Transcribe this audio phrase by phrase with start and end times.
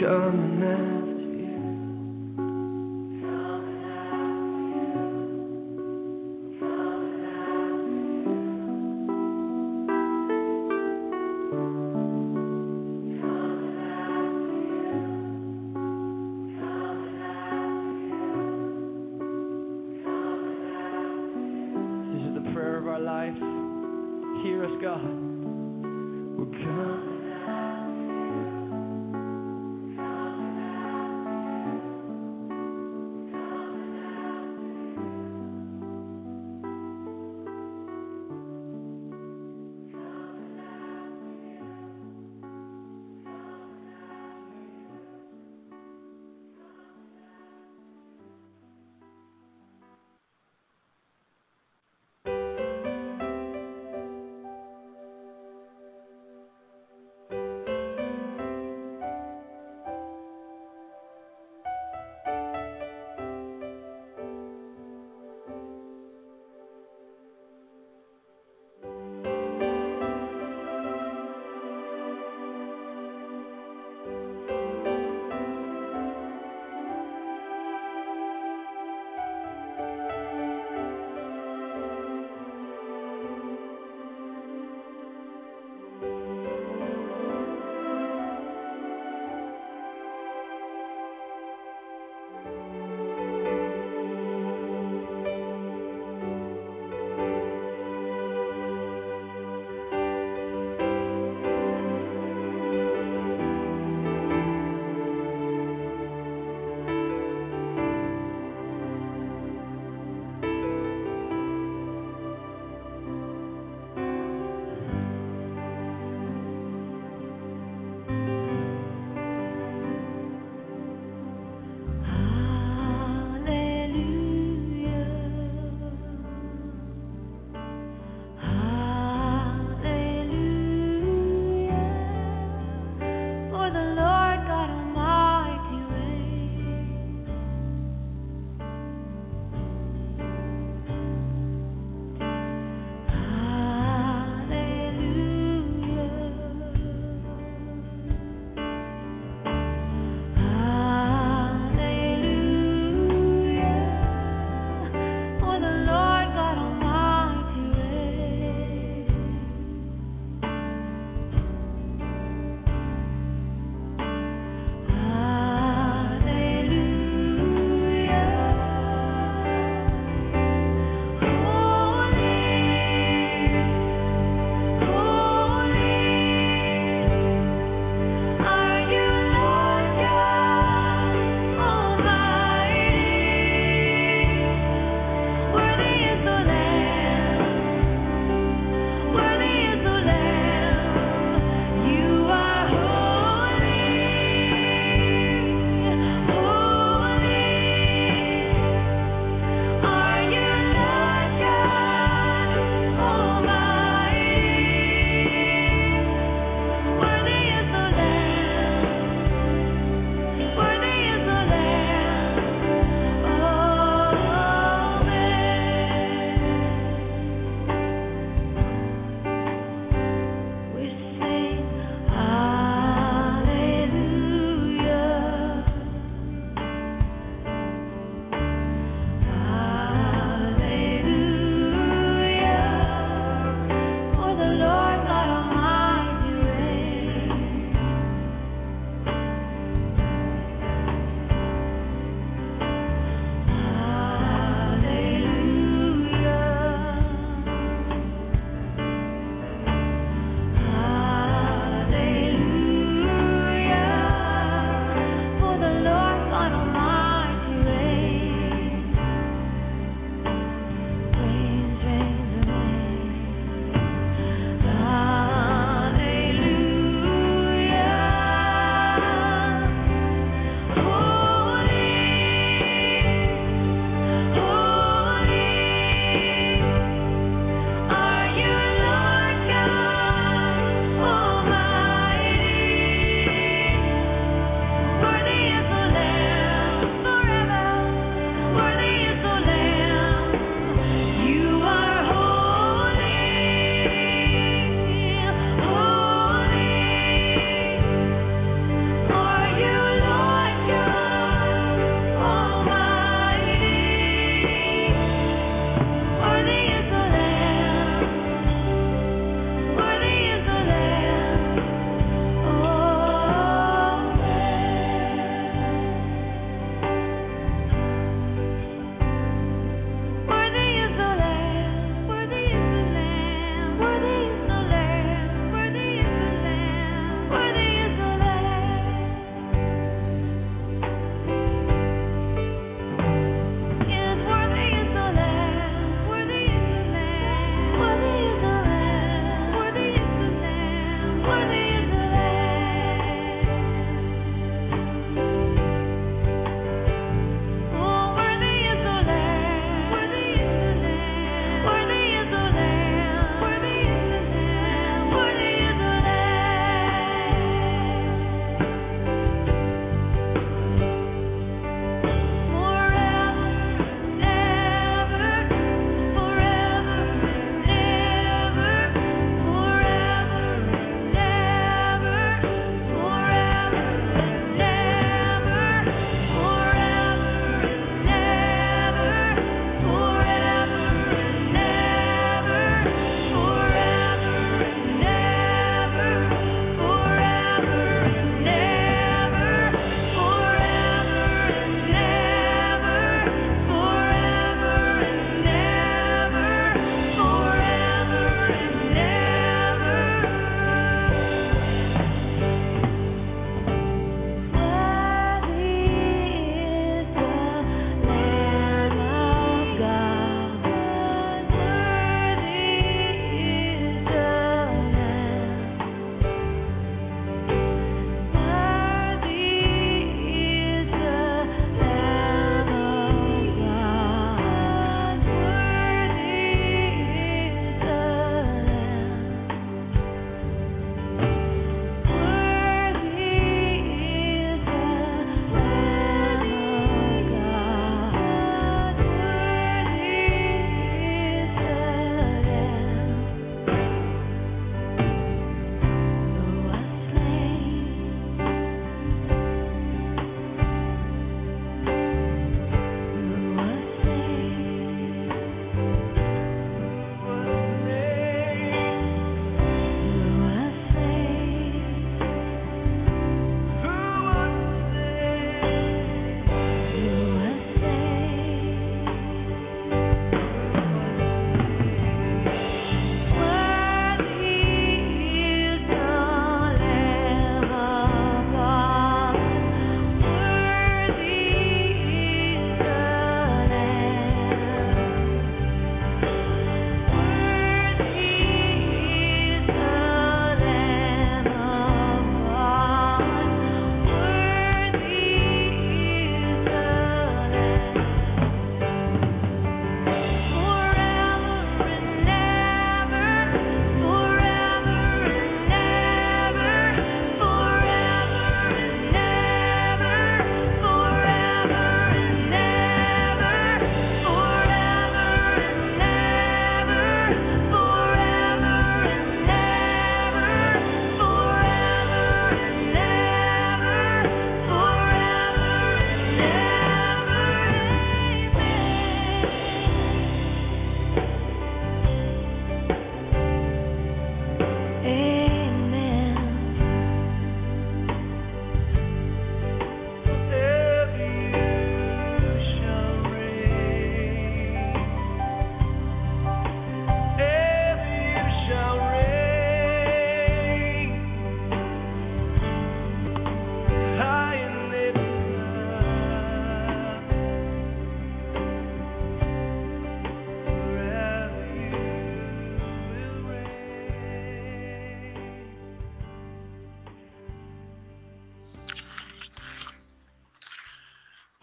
[0.00, 1.05] connect.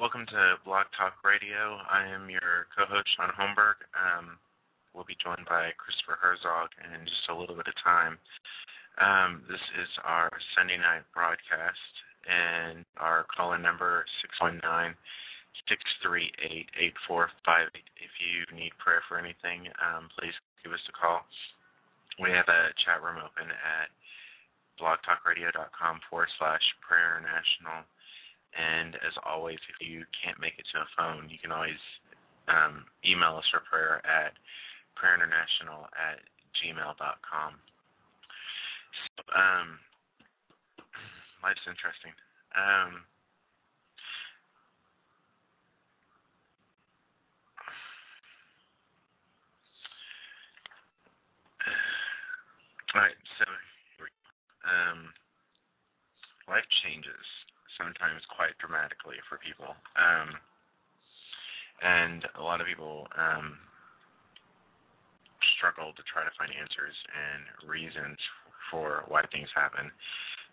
[0.03, 1.79] Welcome to Blog Talk Radio.
[1.87, 3.79] I am your co-host Sean Holmberg.
[3.95, 4.35] Um,
[4.91, 8.19] we'll be joined by Christopher Herzog in just a little bit of time.
[8.99, 10.27] Um, this is our
[10.59, 11.93] Sunday night broadcast,
[12.27, 14.91] and our caller number six one nine
[15.71, 17.87] six three eight eight four five eight.
[17.95, 20.35] If you need prayer for anything, um, please
[20.67, 21.23] give us a call.
[22.19, 23.87] We have a chat room open at
[24.83, 27.87] blogtalkradio.com forward slash prayer international.
[28.53, 31.81] And as always, if you can't make it to a phone, you can always
[32.47, 34.33] um, email us for prayer at
[34.93, 36.21] prayerinternational at
[36.61, 37.53] gmail.com.
[39.17, 39.79] So, um,
[41.41, 42.13] life's interesting.
[42.53, 43.01] Um,
[52.93, 53.45] all right, so
[54.69, 55.09] um,
[56.47, 57.42] life changes
[57.77, 59.73] sometimes quite dramatically for people.
[59.97, 60.29] Um,
[61.83, 63.59] and a lot of people um,
[65.57, 68.17] struggle to try to find answers and reasons
[68.71, 69.91] for why things happen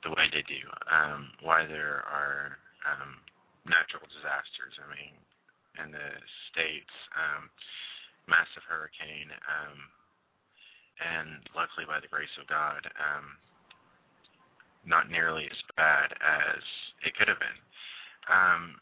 [0.02, 2.56] the way they do, um, why there are
[2.88, 3.20] um,
[3.68, 4.74] natural disasters.
[4.80, 5.14] I mean,
[5.76, 6.08] in the
[6.50, 7.52] states, um,
[8.26, 9.78] massive hurricane, um,
[11.00, 13.36] and luckily by the grace of God, um,
[14.84, 16.62] not nearly as bad as
[17.04, 17.60] it could have been.
[18.28, 18.80] Um,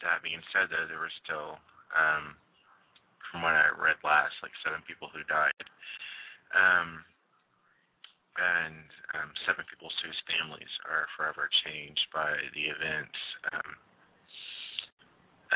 [0.00, 1.56] that being said, though, there were still,
[1.96, 2.36] um,
[3.28, 5.56] from what I read last, like seven people who died,
[6.52, 7.02] um,
[8.36, 13.16] and um, seven people whose families are forever changed by the events
[13.52, 13.70] um,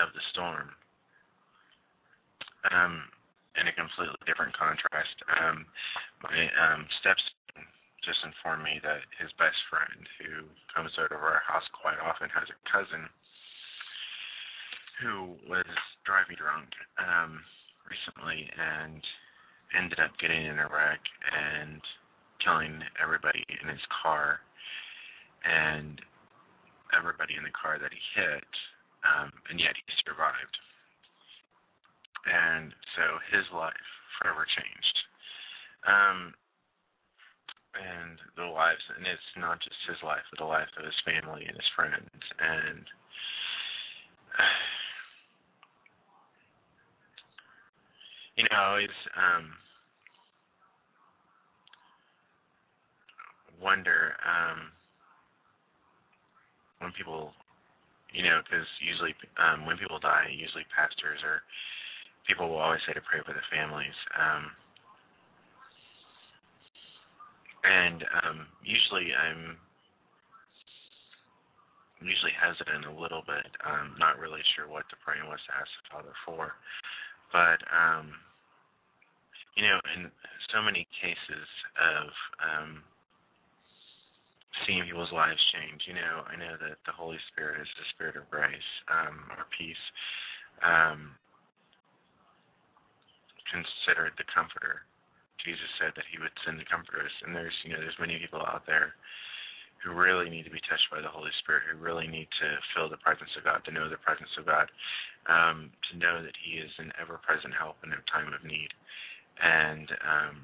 [0.00, 0.72] of the storm.
[2.72, 3.08] Um,
[3.56, 5.66] in a completely different contrast, um,
[6.22, 6.86] my um,
[8.04, 12.32] just informed me that his best friend, who comes over to our house quite often,
[12.32, 13.04] has a cousin
[15.00, 15.68] who was
[16.04, 16.68] driving drunk
[17.00, 17.40] um,
[17.88, 19.00] recently and
[19.76, 21.00] ended up getting in a wreck
[21.32, 21.80] and
[22.44, 24.40] killing everybody in his car
[25.44, 26.00] and
[26.96, 28.50] everybody in the car that he hit,
[29.04, 30.56] um, and yet he survived.
[32.28, 33.88] And so his life
[34.20, 34.96] forever changed.
[35.88, 36.36] Um,
[37.74, 41.46] and the lives, and it's not just his life, but the life of his family
[41.46, 42.84] and his friends, and
[48.36, 49.52] you know, I always um,
[53.60, 54.72] wonder um,
[56.80, 57.32] when people,
[58.12, 61.42] you know, because usually um, when people die, usually pastors or
[62.26, 63.96] people will always say to pray for the families.
[64.16, 64.50] Um,
[67.64, 69.56] and um, usually I'm
[72.00, 73.48] usually hesitant a little bit.
[73.60, 76.56] I'm not really sure what to pray and what to ask the Father for.
[77.32, 78.16] But um,
[79.56, 80.08] you know, in
[80.52, 82.08] so many cases of
[82.40, 82.70] um,
[84.64, 88.16] seeing people's lives change, you know, I know that the Holy Spirit is the Spirit
[88.16, 89.84] of grace, um, or peace.
[90.64, 91.16] Um,
[93.50, 94.86] considered the Comforter
[95.44, 98.40] Jesus said that he would send the comforters and there's you know there's many people
[98.44, 98.94] out there
[99.80, 102.92] who really need to be touched by the Holy Spirit, who really need to feel
[102.92, 104.68] the presence of God, to know the presence of God,
[105.24, 108.68] um, to know that He is an ever-present help in a time of need.
[109.40, 110.34] And um,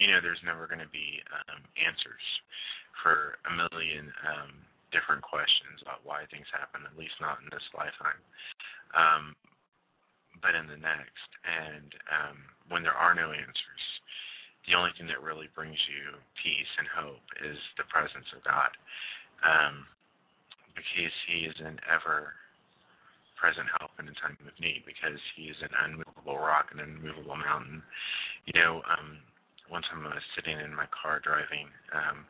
[0.00, 2.24] you know, there's never going to be um, answers
[3.04, 4.50] for a million um,
[4.90, 8.20] different questions about why things happen, at least not in this lifetime.
[8.96, 9.36] Um,
[10.40, 11.30] but in the next.
[11.44, 12.38] And um,
[12.72, 13.84] when there are no answers,
[14.64, 18.72] the only thing that really brings you peace and hope is the presence of God,
[19.44, 19.84] um,
[20.72, 22.32] because He is an ever
[23.36, 26.96] present help in a time of need, because He is an unmovable rock and an
[26.96, 27.82] unmovable mountain.
[28.48, 29.20] You know, um,
[29.68, 32.24] one time I was sitting in my car driving, um,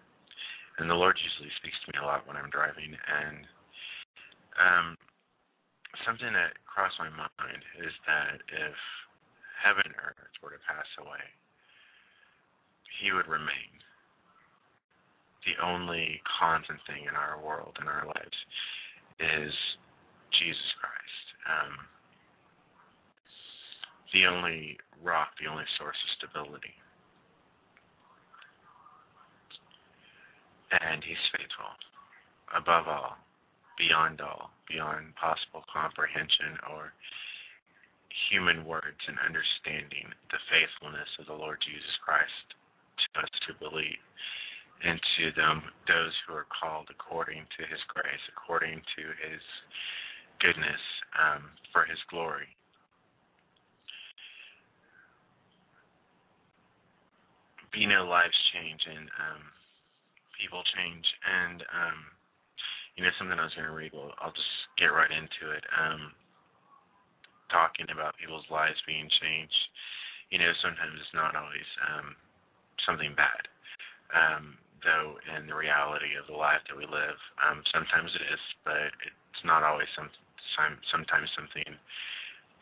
[0.80, 3.44] and the Lord usually speaks to me a lot when I'm driving, and
[4.56, 4.86] um,
[6.08, 8.76] something that crossed my mind is that if
[9.62, 11.22] heaven and earth were to pass away,
[12.98, 13.70] he would remain.
[15.46, 18.38] The only constant thing in our world, in our lives,
[19.18, 19.54] is
[20.38, 21.26] Jesus Christ.
[21.46, 21.72] Um,
[24.14, 26.74] the only rock, the only source of stability.
[30.70, 31.74] And he's faithful
[32.54, 33.16] above all
[33.78, 36.92] beyond all, beyond possible comprehension or
[38.30, 44.02] human words and understanding the faithfulness of the Lord Jesus Christ to us who believe,
[44.84, 49.42] and to them those who are called according to his grace, according to his
[50.42, 50.82] goodness
[51.14, 52.50] um, for His glory.
[57.72, 59.42] You know, lives change and um,
[60.36, 61.98] people change, and um,
[62.98, 63.96] you know, something I was going to read.
[63.96, 65.64] Well, I'll just get right into it.
[65.72, 66.12] Um,
[67.52, 69.62] talking about people's lives being changed.
[70.32, 72.16] You know, sometimes it's not always um,
[72.88, 73.44] something bad.
[74.16, 78.42] Um, though in the reality of the life that we live, um, sometimes it is,
[78.64, 80.10] but it's not always some,
[80.56, 81.76] some sometimes something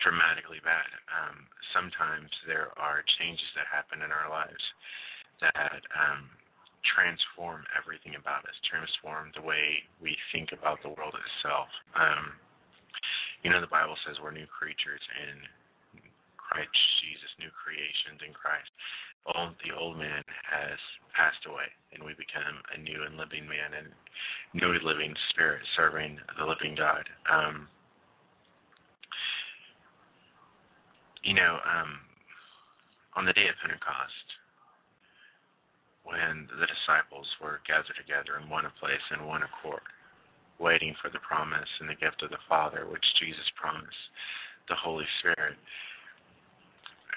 [0.02, 0.90] dramatically bad.
[1.08, 4.64] Um, sometimes there are changes that happen in our lives
[5.40, 6.28] that um,
[6.84, 11.68] transform everything about us, transform the way we think about the world itself.
[11.96, 12.36] Um,
[13.42, 15.40] you know, the Bible says we're new creatures in
[16.36, 18.68] Christ Jesus, new creations in Christ
[19.26, 20.78] old, the old man has
[21.12, 23.88] passed away, and we become a new and living man and
[24.54, 27.04] new living spirit serving the living God.
[27.28, 27.68] Um,
[31.22, 32.00] you know, um,
[33.16, 34.26] on the day of Pentecost,
[36.04, 39.84] when the disciples were gathered together in one place in one accord,
[40.60, 44.04] waiting for the promise and the gift of the Father, which Jesus promised,
[44.68, 45.56] the Holy Spirit,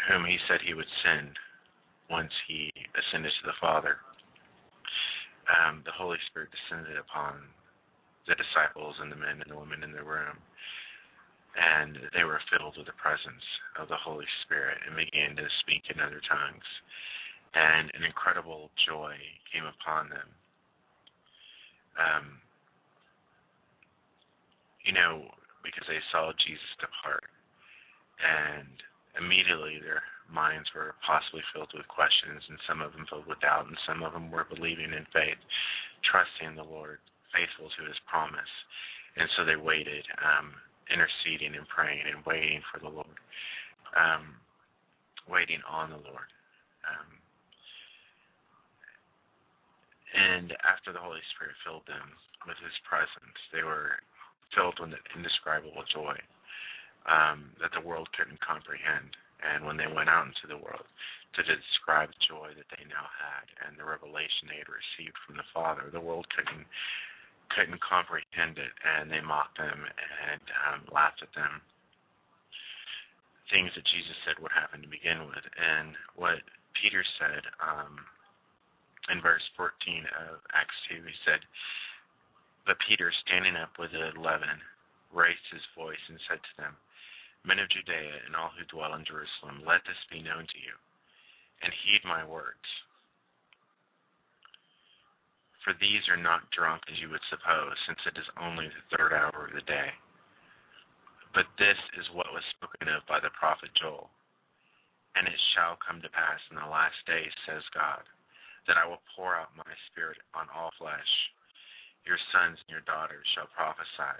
[0.07, 1.35] whom he said he would send
[2.09, 3.99] once he ascended to the Father,
[5.51, 7.43] um, the Holy Spirit descended upon
[8.27, 10.39] the disciples and the men and the women in the room,
[11.59, 13.43] and they were filled with the presence
[13.77, 16.69] of the Holy Spirit and began to speak in other tongues.
[17.53, 19.13] And an incredible joy
[19.53, 20.29] came upon them.
[21.93, 22.25] Um,
[24.83, 25.31] you know,
[25.63, 27.27] because they saw Jesus depart,
[28.19, 28.67] and
[29.15, 33.67] immediately their minds were possibly filled with questions, and some of them filled with doubt,
[33.67, 35.39] and some of them were believing in faith,
[36.03, 36.99] trusting the Lord,
[37.31, 38.53] faithful to His promise.
[39.15, 40.51] And so they waited, um,
[40.91, 43.17] interceding and praying and waiting for the Lord,
[43.95, 44.35] um,
[45.29, 46.29] waiting on the Lord.
[46.83, 47.09] Um,
[50.13, 52.13] and after the Holy Spirit filled them
[52.45, 54.01] with His presence, they were
[54.55, 56.15] filled with indescribable joy
[57.09, 59.13] um, that the world couldn't comprehend
[59.43, 60.87] and when they went out into the world
[61.35, 65.35] to describe the joy that they now had and the revelation they had received from
[65.35, 65.89] the Father.
[65.89, 66.65] The world couldn't
[67.51, 71.61] couldn't comprehend it, and they mocked them and um, laughed at them.
[73.53, 76.41] Things that Jesus said would happen to begin with, and what
[76.73, 78.01] Peter said um,
[79.13, 79.69] in verse 14
[80.33, 81.45] of Acts 2, he said,
[82.65, 84.61] "But Peter, standing up with the eleven,
[85.11, 86.77] raised his voice and said to them."
[87.43, 90.79] Men of Judea and all who dwell in Jerusalem, let this be known to you,
[91.61, 92.63] and heed my words.
[95.63, 99.11] For these are not drunk as you would suppose, since it is only the third
[99.11, 99.93] hour of the day.
[101.33, 104.11] But this is what was spoken of by the prophet Joel.
[105.15, 108.03] And it shall come to pass in the last days, says God,
[108.67, 111.31] that I will pour out my spirit on all flesh.
[112.03, 114.19] Your sons and your daughters shall prophesy.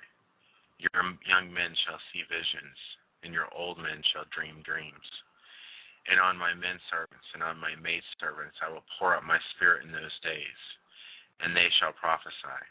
[0.79, 2.79] Your young men shall see visions
[3.23, 5.07] and your old men shall dream dreams.
[6.11, 9.39] And on my men servants and on my maid servants I will pour out my
[9.55, 10.59] spirit in those days,
[11.39, 12.61] and they shall prophesy.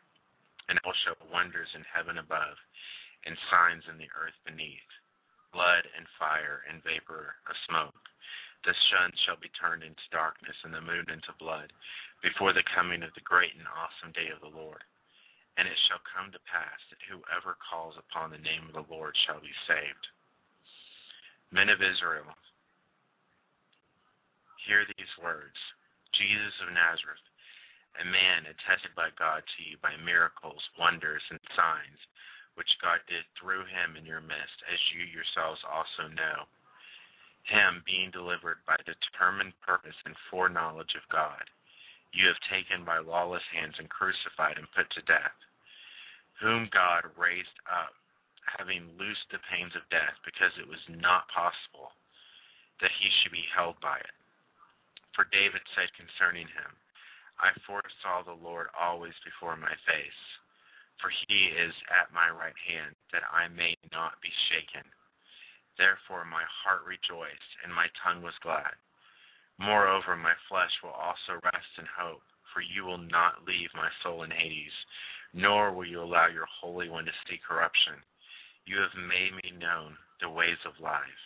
[0.69, 2.61] And I will show wonders in heaven above,
[3.25, 4.91] and signs in the earth beneath,
[5.51, 7.97] blood and fire and vapor of smoke.
[8.69, 11.73] The sun shall be turned into darkness, and the moon into blood,
[12.23, 14.85] before the coming of the great and awesome day of the Lord.
[15.61, 19.13] And it shall come to pass that whoever calls upon the name of the Lord
[19.29, 20.07] shall be saved.
[21.53, 22.33] Men of Israel,
[24.65, 25.59] hear these words
[26.17, 27.21] Jesus of Nazareth,
[28.01, 32.01] a man attested by God to you by miracles, wonders, and signs,
[32.57, 36.49] which God did through him in your midst, as you yourselves also know.
[37.49, 41.43] Him being delivered by determined purpose and foreknowledge of God,
[42.13, 45.37] you have taken by lawless hands and crucified and put to death,
[46.41, 47.97] whom God raised up
[48.59, 51.95] having loosed the pains of death, because it was not possible
[52.83, 54.17] that he should be held by it.
[55.15, 56.73] For David said concerning him,
[57.39, 60.23] I foresaw the Lord always before my face,
[61.01, 64.87] for he is at my right hand, that I may not be shaken.
[65.79, 68.75] Therefore my heart rejoiced, and my tongue was glad.
[69.59, 74.23] Moreover, my flesh will also rest in hope, for you will not leave my soul
[74.23, 74.75] in Hades,
[75.33, 78.03] nor will you allow your Holy One to see corruption.
[78.65, 81.23] You have made me known the ways of life.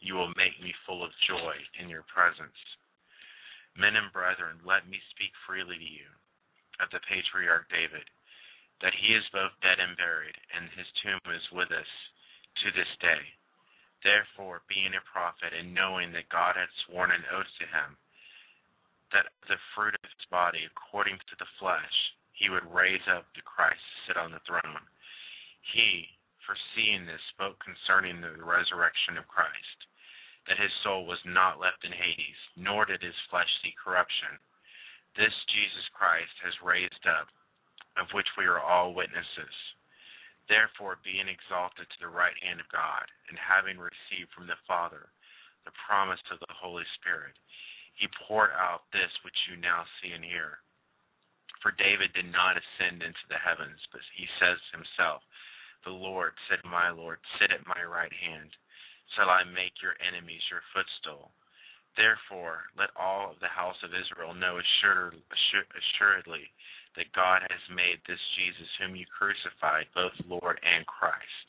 [0.00, 2.56] You will make me full of joy in your presence.
[3.76, 6.08] Men and brethren, let me speak freely to you
[6.80, 8.08] of the patriarch David,
[8.80, 11.92] that he is both dead and buried, and his tomb is with us
[12.64, 13.22] to this day.
[14.02, 17.96] Therefore, being a prophet, and knowing that God had sworn an oath to him,
[19.12, 21.96] that the fruit of his body, according to the flesh,
[22.32, 24.84] he would raise up the Christ to sit on the throne.
[25.74, 29.78] He, foreseeing this, spoke concerning the resurrection of Christ,
[30.48, 34.40] that his soul was not left in Hades, nor did his flesh see corruption.
[35.16, 37.28] This Jesus Christ has raised up
[37.98, 39.54] of which we are all witnesses.
[40.50, 45.06] Therefore, being exalted to the right hand of God, and having received from the Father
[45.62, 47.38] the promise of the Holy Spirit,
[47.94, 50.58] he poured out this which you now see and hear.
[51.62, 55.22] For David did not ascend into the heavens, but he says himself,
[55.86, 58.50] The Lord said, My Lord, sit at my right hand,
[59.14, 61.30] shall I make your enemies your footstool.
[61.94, 65.22] Therefore, let all of the house of Israel know assuredly
[66.96, 71.46] that God has made this Jesus, whom you crucified, both Lord and Christ.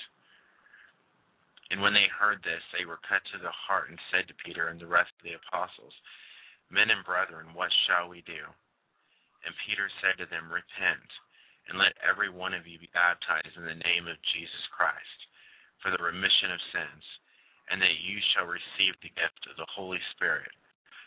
[1.71, 4.67] And when they heard this, they were cut to the heart and said to Peter
[4.67, 5.95] and the rest of the apostles,
[6.67, 8.43] Men and brethren, what shall we do?
[9.43, 11.07] And Peter said to them, Repent,
[11.67, 15.19] and let every one of you be baptized in the name of Jesus Christ,
[15.79, 17.05] for the remission of sins,
[17.71, 20.51] and that you shall receive the gift of the Holy Spirit.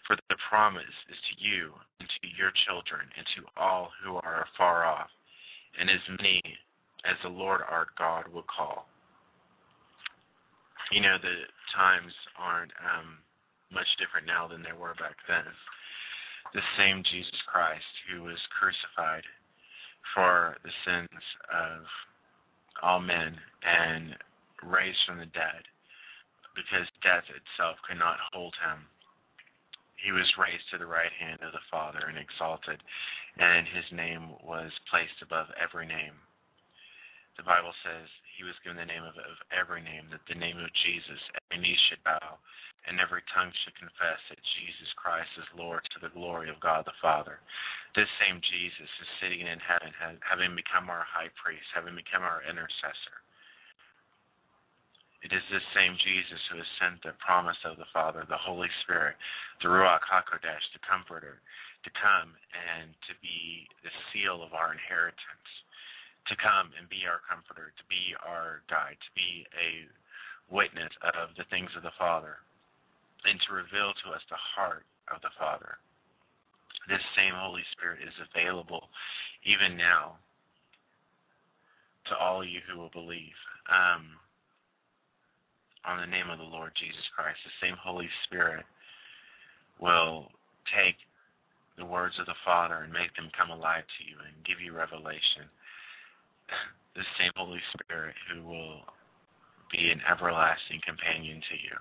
[0.06, 4.44] For the promise is to you and to your children and to all who are
[4.52, 5.08] afar off,
[5.80, 6.42] and as many
[7.08, 8.86] as the Lord our God will call.
[10.92, 13.16] You know, the times aren't um,
[13.72, 15.48] much different now than they were back then.
[16.52, 19.24] The same Jesus Christ who was crucified
[20.14, 21.80] for the sins of
[22.82, 24.14] all men and
[24.62, 25.64] raised from the dead
[26.54, 28.86] because death itself could not hold him
[30.04, 32.76] he was raised to the right hand of the Father and exalted,
[33.40, 36.12] and his name was placed above every name.
[37.40, 40.60] The Bible says he was given the name of, of every name, that the name
[40.60, 42.38] of Jesus, every knee should bow,
[42.84, 46.84] and every tongue should confess that Jesus Christ is Lord to the glory of God
[46.84, 47.40] the Father.
[47.96, 49.90] This same Jesus is sitting in heaven,
[50.20, 53.23] having become our high priest, having become our intercessor.
[55.24, 58.68] It is this same Jesus who has sent the promise of the Father, the Holy
[58.84, 59.16] Spirit,
[59.64, 61.40] the Ruach HaKodesh, the Comforter,
[61.80, 65.48] to come and to be the seal of our inheritance,
[66.28, 69.88] to come and be our comforter, to be our guide, to be a
[70.52, 72.36] witness of the things of the Father,
[73.24, 75.80] and to reveal to us the heart of the Father.
[76.84, 78.92] This same Holy Spirit is available
[79.48, 80.20] even now
[82.12, 83.36] to all you who will believe.
[83.72, 84.20] Um,
[85.84, 88.64] on the name of the Lord Jesus Christ, the same Holy Spirit
[89.80, 90.32] will
[90.72, 90.96] take
[91.76, 94.72] the words of the Father and make them come alive to you and give you
[94.72, 95.48] revelation.
[96.94, 98.86] The same Holy Spirit who will
[99.74, 101.74] be an everlasting companion to you.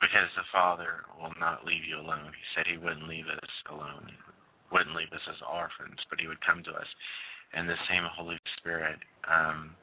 [0.00, 2.32] Because the Father will not leave you alone.
[2.32, 4.08] He said he wouldn't leave us alone,
[4.72, 6.88] wouldn't leave us as orphans, but he would come to us.
[7.52, 8.96] And the same Holy Spirit
[9.28, 9.76] um,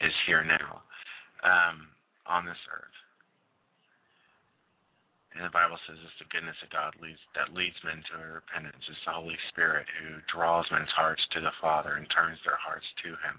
[0.00, 0.82] is here now
[1.44, 1.88] um,
[2.26, 2.96] on this earth.
[5.36, 8.82] And the Bible says it's the goodness of God leads, that leads men to repentance.
[8.82, 12.86] It's the Holy Spirit who draws men's hearts to the Father and turns their hearts
[13.06, 13.38] to Him.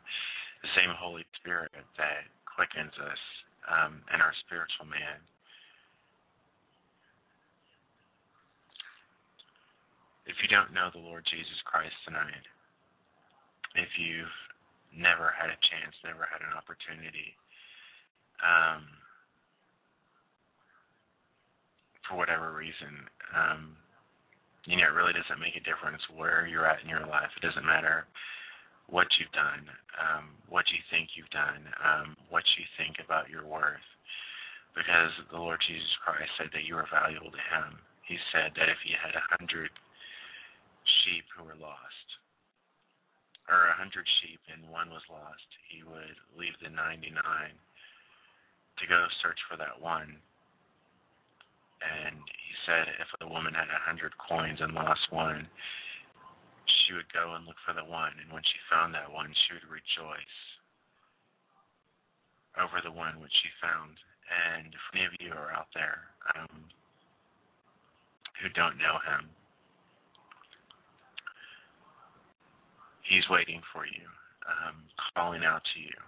[0.63, 3.21] The same Holy Spirit that quickens us
[3.67, 5.19] um, in our spiritual man.
[10.26, 12.45] If you don't know the Lord Jesus Christ tonight,
[13.76, 14.38] if you've
[14.95, 17.36] never had a chance, never had an opportunity.
[18.43, 18.88] Um,
[22.08, 23.77] for whatever reason, um,
[24.65, 27.32] you know, it really doesn't make a difference where you're at in your life.
[27.34, 28.06] It doesn't matter
[28.91, 29.63] what you've done,
[29.95, 33.88] um, what you think you've done, um, what you think about your worth,
[34.75, 37.80] because the Lord Jesus Christ said that you are valuable to Him.
[38.04, 39.71] He said that if you had a hundred
[41.08, 42.01] sheep who were lost,
[43.49, 47.56] or a hundred sheep and one was lost, he would leave the ninety nine
[48.80, 50.17] to go search for that one.
[51.82, 55.49] And he said if a woman had a hundred coins and lost one,
[56.65, 59.58] she would go and look for the one, and when she found that one, she
[59.58, 60.38] would rejoice
[62.60, 63.97] over the one which she found.
[64.30, 66.69] And if any of you are out there um,
[68.39, 69.27] who don't know him,
[73.12, 74.08] He's waiting for you,
[74.47, 76.00] um, calling out to you.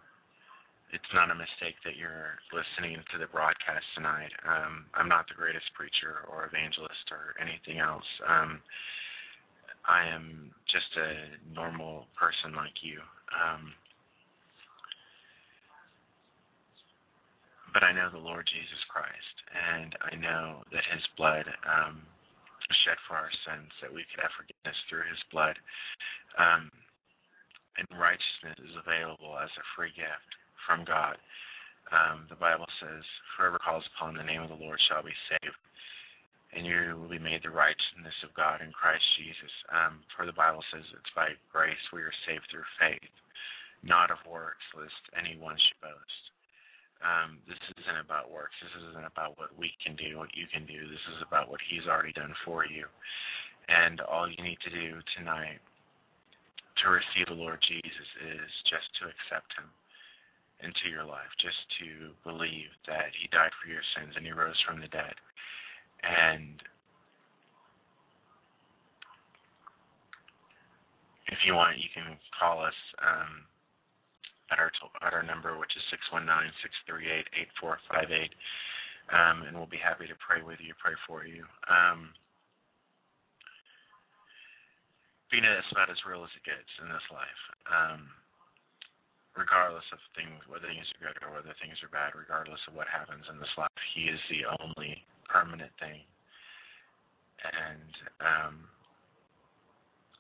[0.95, 4.31] It's not a mistake that you're listening to the broadcast tonight.
[4.47, 8.07] Um, I'm not the greatest preacher or evangelist or anything else.
[8.23, 8.63] Um,
[9.83, 13.03] I am just a normal person like you.
[13.35, 13.75] Um,
[17.75, 21.99] but I know the Lord Jesus Christ, and I know that His blood um,
[22.87, 25.59] shed for our sins, that we could have forgiveness through His blood.
[26.39, 26.71] Um,
[27.77, 30.29] and righteousness is available as a free gift
[30.65, 31.17] from God.
[31.91, 33.03] Um, the Bible says,
[33.35, 35.57] Whoever calls upon the name of the Lord shall be saved.
[36.53, 39.49] And you will be made the righteousness of God in Christ Jesus.
[39.73, 43.09] Um, for the Bible says it's by grace we are saved through faith,
[43.81, 46.23] not of works, lest anyone should boast.
[47.01, 48.53] Um, this isn't about works.
[48.61, 50.77] This isn't about what we can do, what you can do.
[50.77, 52.85] This is about what He's already done for you.
[53.67, 55.59] And all you need to do tonight
[56.81, 59.69] to receive the Lord Jesus is just to accept Him
[60.63, 64.57] into your life, just to believe that He died for your sins and He rose
[64.65, 65.13] from the dead.
[66.01, 66.57] And
[71.29, 72.77] if you want, you can call us.
[72.99, 73.47] Um,
[74.53, 77.81] at our at our number, which is six one nine six three eight eight four
[77.89, 78.33] five eight,
[79.09, 81.41] um, and we'll be happy to pray with you, pray for you.
[81.65, 82.13] Um,
[85.33, 87.43] being it's about as real as it gets in this life.
[87.65, 88.05] Um,
[89.33, 92.85] regardless of things, whether things are good or whether things are bad, regardless of what
[92.85, 96.05] happens in this life, He is the only permanent thing,
[97.41, 98.69] and um,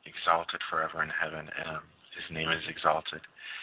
[0.09, 1.45] exalted forever in heaven.
[1.61, 1.85] Um,
[2.17, 3.21] his name is exalted.
[3.21, 3.62] depths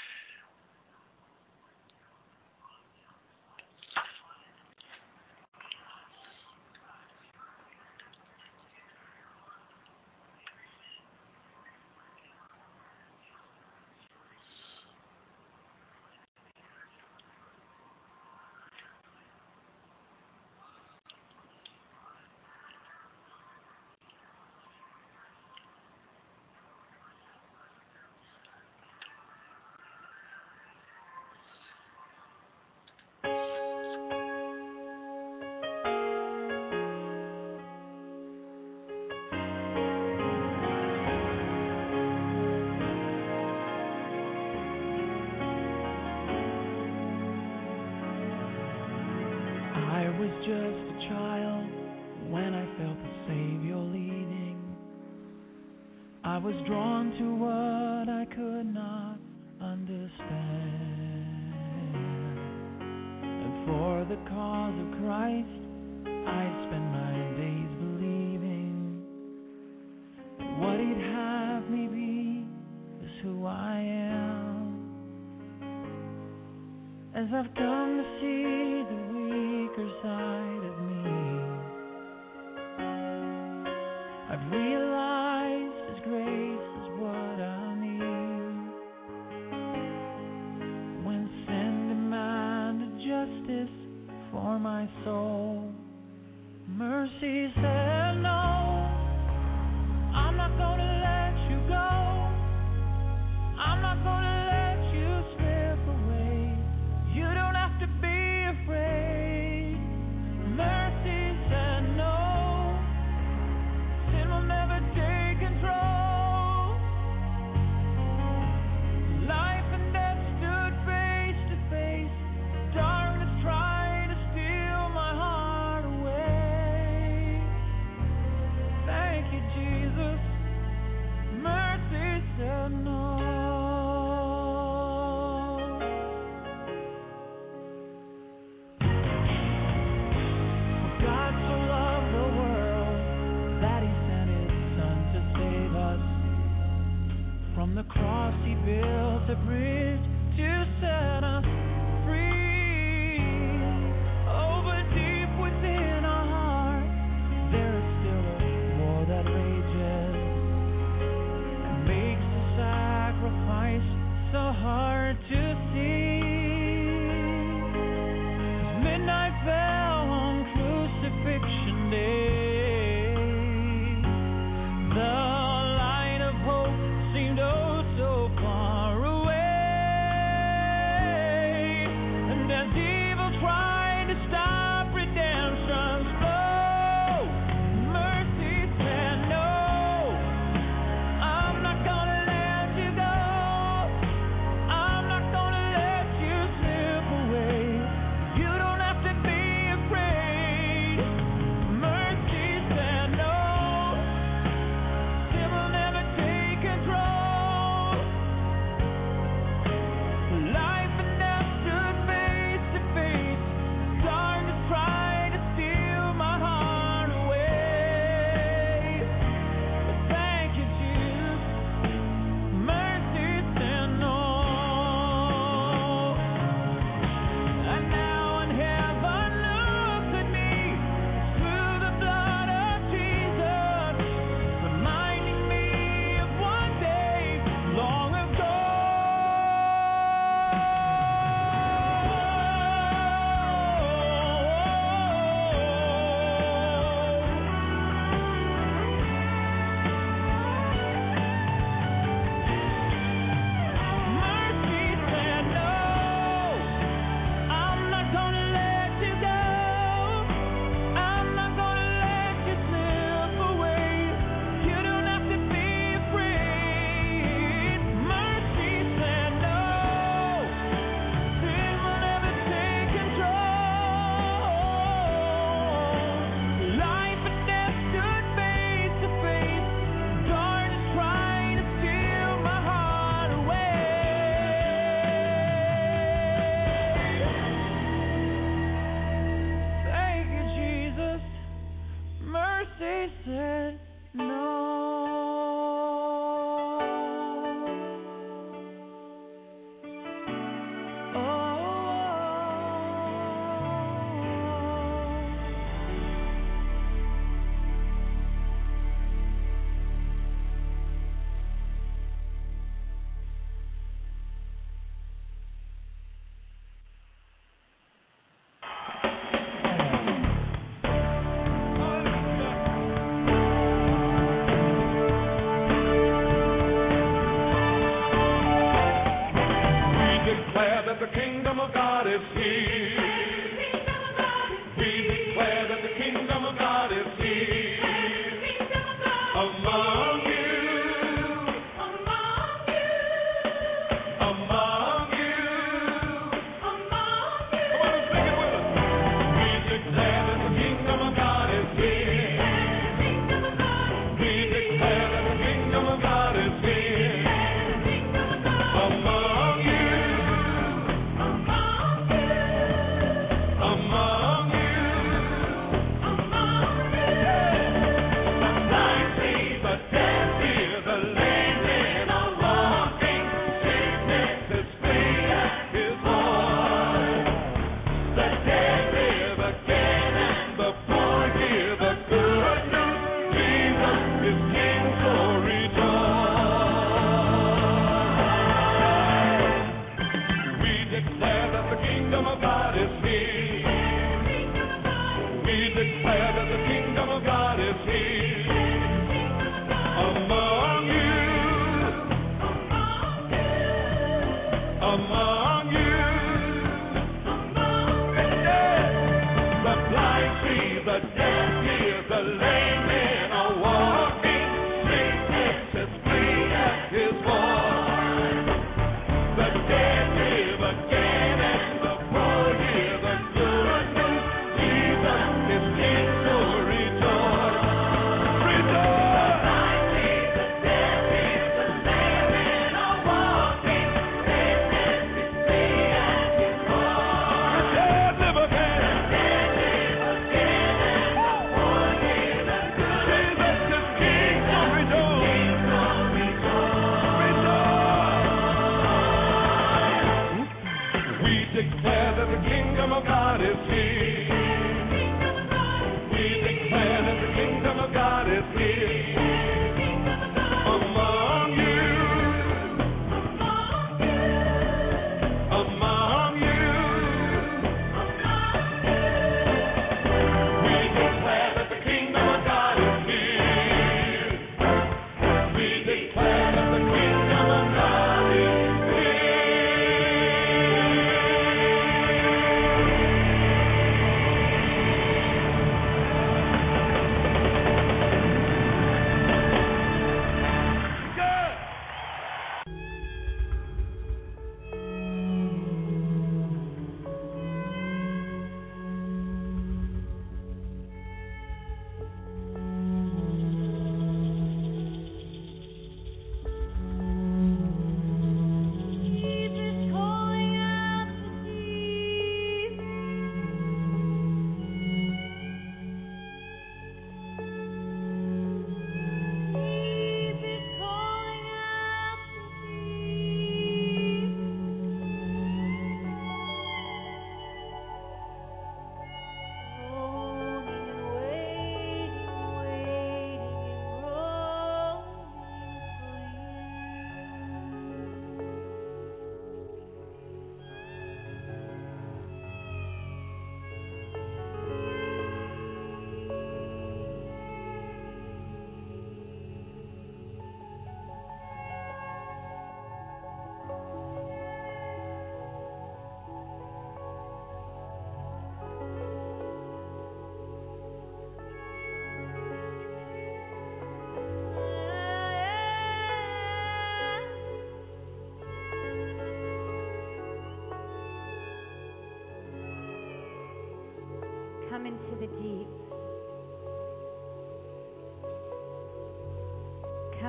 [147.71, 150.03] On the cross, he built a bridge
[150.37, 151.70] to set us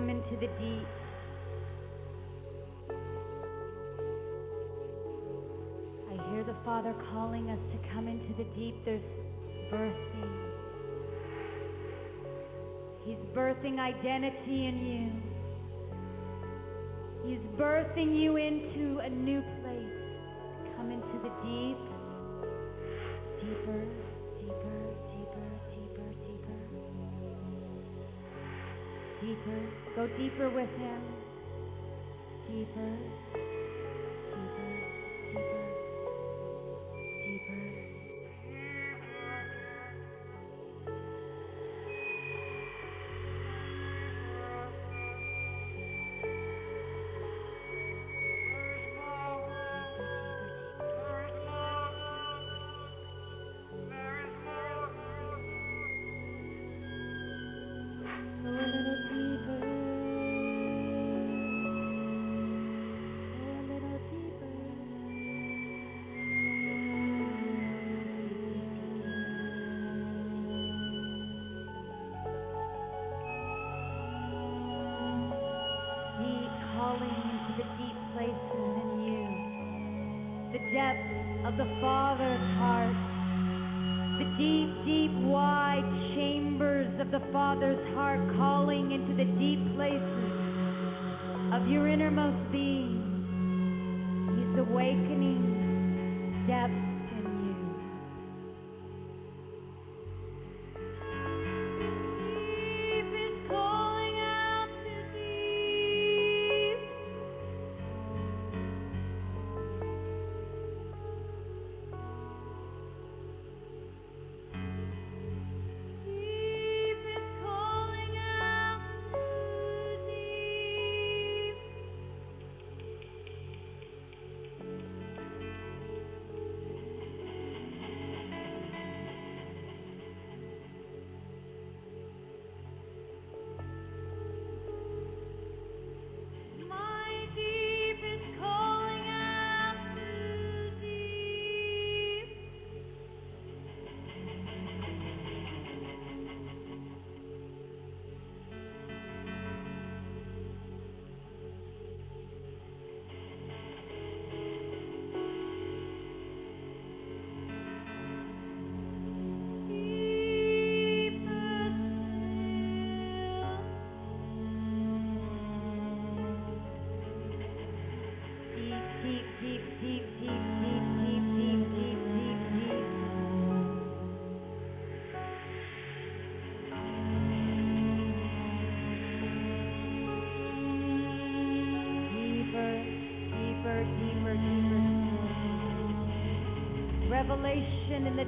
[0.02, 0.88] come into the deep.
[6.10, 8.84] I hear the Father calling us to come into the deep.
[8.84, 9.04] There's
[9.72, 10.32] birthing.
[13.04, 15.12] He's birthing identity in you.
[17.30, 19.61] He's birthing you into a new place.
[30.02, 31.02] Go deeper with Him.
[32.50, 33.31] Deeper.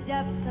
[0.05, 0.42] step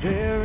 [0.00, 0.37] There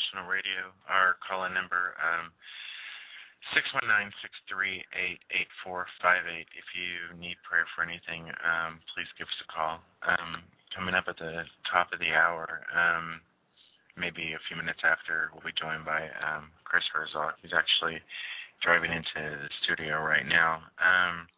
[0.00, 0.72] International Radio.
[0.88, 2.32] Our call-in number um,
[3.52, 6.48] six one nine six three eight eight four five eight.
[6.56, 9.84] If you need prayer for anything, um, please give us a call.
[10.08, 10.40] Um,
[10.72, 13.20] coming up at the top of the hour, um,
[13.96, 17.36] maybe a few minutes after, we'll be joined by um, Chris Herzog.
[17.42, 18.00] He's actually
[18.64, 20.64] driving into the studio right now.
[20.80, 21.28] Um,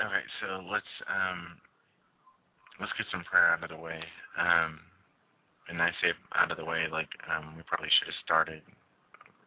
[0.00, 1.60] okay, so let's um,
[2.80, 4.00] let's get some prayer out of the way.
[4.36, 4.80] Um,
[5.68, 8.62] and I say out of the way, like um, we probably should have started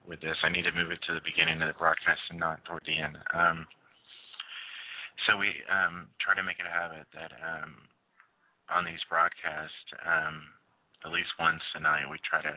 [0.08, 0.36] with this.
[0.44, 2.98] I need to move it to the beginning of the broadcast and not toward the
[2.98, 3.16] end.
[3.32, 3.68] Um,
[5.28, 7.76] so we um, try to make it a habit that um,
[8.72, 10.44] on these broadcasts, um,
[11.06, 12.56] at least once a night, we try to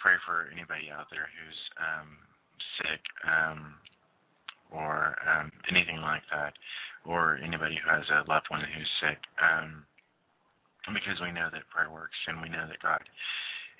[0.00, 1.60] pray for anybody out there who's
[2.80, 3.02] sick
[4.72, 5.16] or
[5.68, 6.54] anything like that,
[7.04, 9.18] or anybody who has a loved one who's sick.
[9.40, 9.86] Um,
[10.88, 13.04] because we know that prayer works and we know that God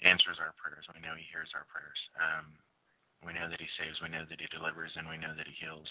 [0.05, 0.85] answers our prayers.
[0.93, 2.01] We know He hears our prayers.
[2.21, 2.53] Um,
[3.25, 4.01] we know that He saves.
[4.01, 5.89] We know that He delivers, and we know that He heals.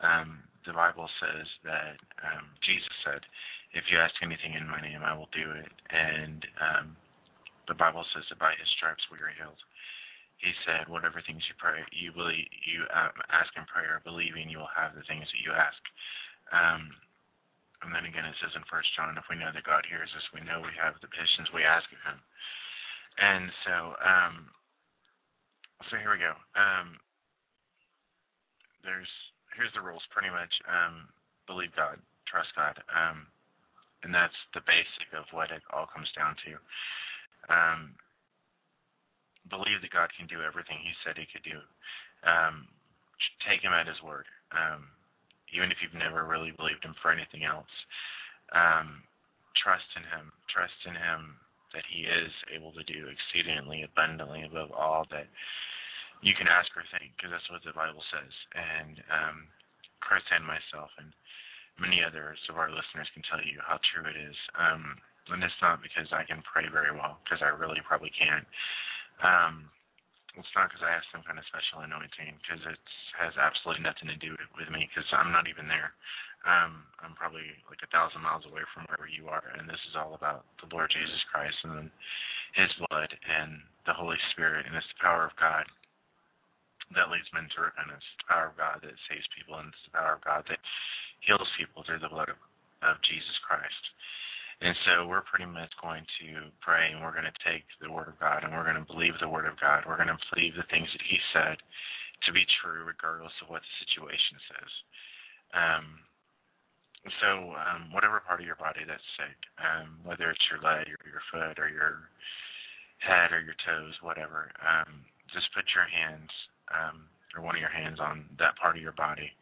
[0.00, 3.22] Um, the Bible says that um, Jesus said,
[3.72, 6.86] "If you ask anything in My name, I will do it." And um,
[7.68, 9.60] the Bible says that by His stripes we are healed.
[10.40, 14.60] He said, "Whatever things you pray, you believe, you um, ask in prayer, believing you
[14.60, 15.80] will have the things that you ask."
[16.50, 16.90] Um,
[17.82, 20.26] and then again, it says in First John, if we know that God hears us,
[20.30, 22.18] we know we have the petitions we ask of Him.
[23.18, 24.34] And so, um,
[25.90, 26.32] so here we go.
[26.54, 26.96] Um,
[28.86, 29.10] there's
[29.58, 30.50] here's the rules, pretty much.
[30.64, 31.10] Um,
[31.50, 33.26] believe God, trust God, um,
[34.06, 36.52] and that's the basic of what it all comes down to.
[37.50, 37.98] Um,
[39.50, 41.58] believe that God can do everything He said He could do.
[42.22, 42.70] Um,
[43.42, 44.24] take Him at His word.
[44.54, 44.86] Um,
[45.52, 47.70] even if you've never really believed him for anything else.
[48.52, 49.04] Um,
[49.60, 50.32] trust in him.
[50.48, 51.36] Trust in him
[51.72, 55.28] that he is able to do exceedingly abundantly above all that
[56.20, 58.32] you can ask or think, because that's what the Bible says.
[58.54, 59.36] And um,
[60.04, 61.10] Chris and myself and
[61.80, 64.36] many others of our listeners can tell you how true it is.
[64.54, 65.00] Um,
[65.32, 68.46] and it's not because I can pray very well, because I really probably can't.
[69.22, 69.70] Um,
[70.36, 72.80] it's not because I have some kind of special anointing, because it
[73.20, 75.92] has absolutely nothing to do with me, because I'm not even there.
[76.42, 79.94] Um, I'm probably like a thousand miles away from wherever you are, and this is
[79.94, 81.92] all about the Lord Jesus Christ and
[82.58, 85.68] His blood and the Holy Spirit, and it's the power of God
[86.98, 88.02] that leads men to repentance.
[88.02, 90.60] It's the power of God that saves people, and it's the power of God that
[91.24, 92.40] heals people through the blood of,
[92.82, 93.84] of Jesus Christ.
[94.62, 98.06] And so we're pretty much going to pray and we're going to take the Word
[98.06, 99.82] of God and we're going to believe the Word of God.
[99.82, 103.66] We're going to believe the things that He said to be true regardless of what
[103.66, 104.72] the situation says.
[105.50, 105.86] Um,
[107.18, 111.10] so um, whatever part of your body that's sick, um, whether it's your leg or
[111.10, 112.06] your foot or your
[113.02, 115.02] head or your toes, whatever, um,
[115.34, 116.30] just put your hands
[116.70, 119.34] um, or one of your hands on that part of your body.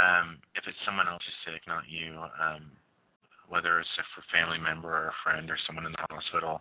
[0.00, 2.72] Um, if it's someone else who's sick, not you, um,
[3.48, 6.60] whether it's a family member or a friend or someone in the hospital,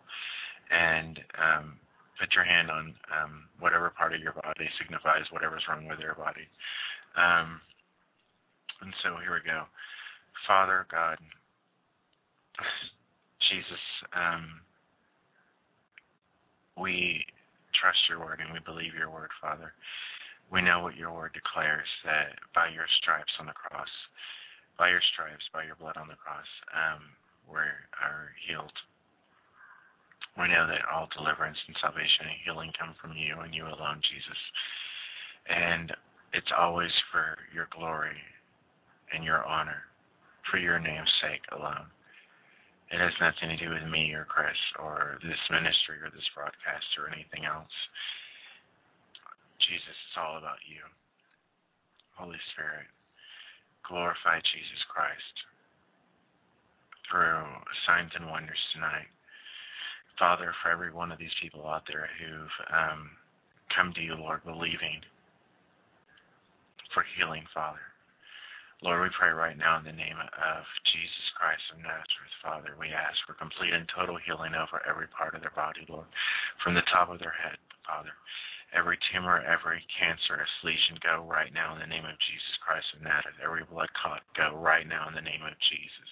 [0.71, 1.79] and um,
[2.19, 6.15] put your hand on um, whatever part of your body signifies whatever's wrong with your
[6.15, 6.47] body.
[7.17, 7.59] Um,
[8.81, 9.63] and so here we go.
[10.47, 11.17] Father God,
[13.49, 13.83] Jesus,
[14.15, 14.61] um,
[16.77, 17.23] we
[17.75, 19.73] trust your word and we believe your word, Father.
[20.51, 23.89] We know what your word declares that by your stripes on the cross,
[24.78, 27.01] by your stripes, by your blood on the cross, um,
[27.47, 27.63] we
[28.01, 28.76] are healed.
[30.36, 34.03] We know that all deliverance and salvation and healing come from you and you alone,
[34.03, 34.41] Jesus.
[35.47, 35.95] And
[36.36, 38.19] it's always for your glory
[39.15, 39.88] and your honor,
[40.51, 41.88] for your name's sake alone.
[42.91, 46.86] It has nothing to do with me or Chris or this ministry or this broadcast
[46.99, 47.71] or anything else.
[49.63, 50.84] Jesus, it's all about you.
[52.19, 52.88] Holy Spirit,
[53.88, 55.36] glorify Jesus Christ
[57.09, 57.45] through
[57.86, 59.09] signs and wonders tonight.
[60.17, 63.11] Father, for every one of these people out there who've um,
[63.75, 65.03] come to you, Lord, believing
[66.95, 67.83] for healing, Father.
[68.83, 72.75] Lord, we pray right now in the name of Jesus Christ of Nazareth, Father.
[72.79, 76.07] We ask for complete and total healing over every part of their body, Lord,
[76.63, 78.15] from the top of their head, Father
[78.74, 83.03] every tumor, every cancerous lesion go right now in the name of Jesus Christ of
[83.03, 83.38] Nazareth.
[83.43, 86.09] Every blood clot go right now in the name of Jesus.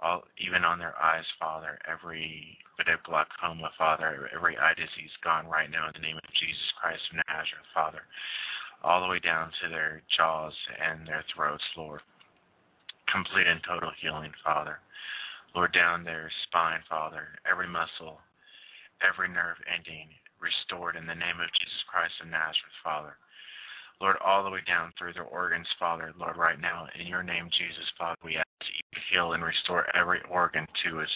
[0.00, 5.44] All, even on their eyes, Father, every bit of glaucoma, Father, every eye disease gone
[5.44, 8.02] right now in the name of Jesus Christ of Nazareth, Father.
[8.80, 12.00] All the way down to their jaws and their throats, Lord.
[13.12, 14.80] Complete and total healing, Father.
[15.54, 18.22] Lord, down their spine, Father, every muscle,
[19.04, 20.08] every nerve ending
[20.40, 23.14] restored in the name of Jesus Christ of Nazareth, Father.
[24.00, 27.52] Lord, all the way down through their organs, Father, Lord, right now, in your name,
[27.52, 31.12] Jesus, Father, we ask that you heal and restore every organ to its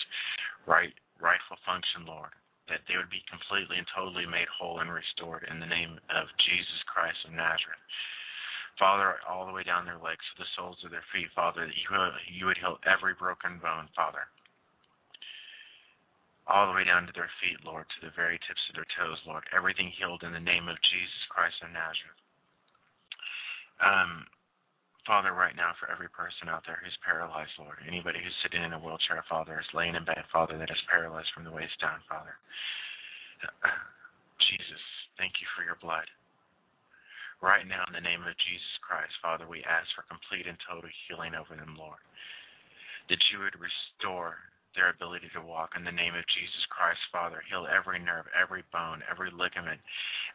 [0.68, 2.28] right rightful function, Lord.
[2.68, 6.28] That they would be completely and totally made whole and restored in the name of
[6.44, 7.80] Jesus Christ of Nazareth.
[8.78, 11.76] Father, all the way down their legs to the soles of their feet, Father, that
[11.76, 11.88] you,
[12.32, 14.26] you would heal every broken bone, Father.
[16.44, 19.16] All the way down to their feet, Lord, to the very tips of their toes,
[19.24, 19.48] Lord.
[19.56, 22.20] Everything healed in the name of Jesus Christ of Nazareth.
[23.80, 24.28] Um,
[25.08, 28.72] Father, right now, for every person out there who's paralyzed, Lord, anybody who's sitting in
[28.72, 32.00] a wheelchair, Father, is laying in bed, Father, that is paralyzed from the waist down,
[32.08, 32.32] Father.
[34.48, 34.84] Jesus,
[35.20, 36.08] thank you for your blood.
[37.44, 40.88] Right now, in the name of Jesus Christ, Father, we ask for complete and total
[41.04, 42.00] healing over them, Lord.
[43.12, 44.40] That you would restore
[44.74, 47.42] their ability to walk in the name of Jesus Christ, Father.
[47.46, 49.80] Heal every nerve, every bone, every ligament,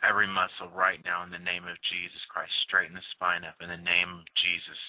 [0.04, 2.52] every muscle right now in the name of Jesus Christ.
[2.68, 4.82] Straighten the spine up in the name of Jesus.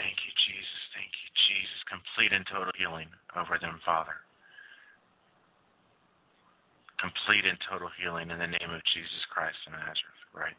[0.00, 0.80] Thank you, Jesus.
[0.96, 1.80] Thank you, Jesus.
[1.92, 4.16] Complete and total healing over them, Father.
[6.96, 10.56] Complete and total healing in the name of Jesus Christ of Nazareth, right?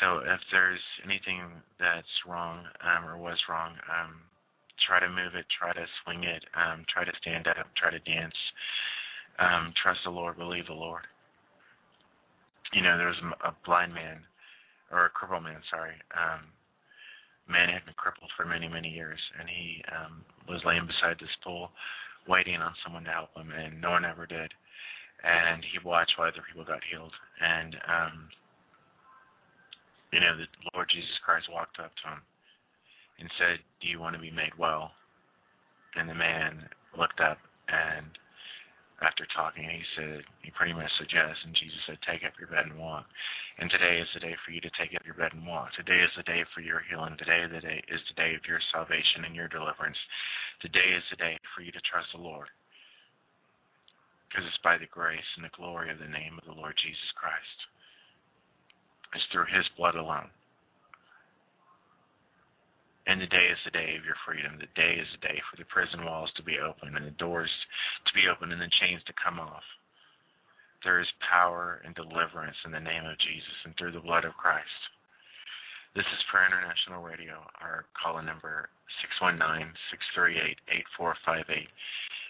[0.00, 1.40] So if there's anything
[1.80, 4.20] that's wrong um, or was wrong, um,
[4.86, 8.00] try to move it, try to swing it, um, try to stand up, try to
[8.00, 8.36] dance.
[9.38, 11.04] Um, trust the Lord, believe the Lord.
[12.72, 14.20] You know, there was a blind man,
[14.90, 15.96] or a crippled man, sorry.
[16.12, 16.44] Um,
[17.48, 21.32] man had been crippled for many, many years, and he um, was laying beside this
[21.44, 21.70] pool,
[22.28, 24.50] waiting on someone to help him, and no one ever did.
[25.24, 28.28] And he watched while other people got healed, and um,
[30.16, 32.24] you know, the Lord Jesus Christ walked up to him
[33.20, 34.96] and said, Do you want to be made well?
[35.92, 36.64] And the man
[36.96, 37.36] looked up
[37.68, 38.08] and
[39.04, 41.36] after talking, he said, he pretty much yes.
[41.44, 43.04] And Jesus said, Take up your bed and walk.
[43.60, 45.76] And today is the day for you to take up your bed and walk.
[45.76, 47.12] Today is the day for your healing.
[47.20, 50.00] Today the day, is the day of your salvation and your deliverance.
[50.64, 52.48] Today is the day for you to trust the Lord.
[54.32, 57.12] Because it's by the grace and the glory of the name of the Lord Jesus
[57.20, 57.75] Christ.
[59.14, 60.30] It's through his blood alone.
[63.06, 64.58] And the day is the day of your freedom.
[64.58, 67.54] The day is the day for the prison walls to be open and the doors
[68.02, 69.62] to be open and the chains to come off.
[70.82, 74.34] There is power and deliverance in the name of Jesus and through the blood of
[74.34, 74.66] Christ.
[75.94, 77.46] This is Prayer International Radio.
[77.62, 78.68] Our call number
[79.22, 81.70] 619-638-8458.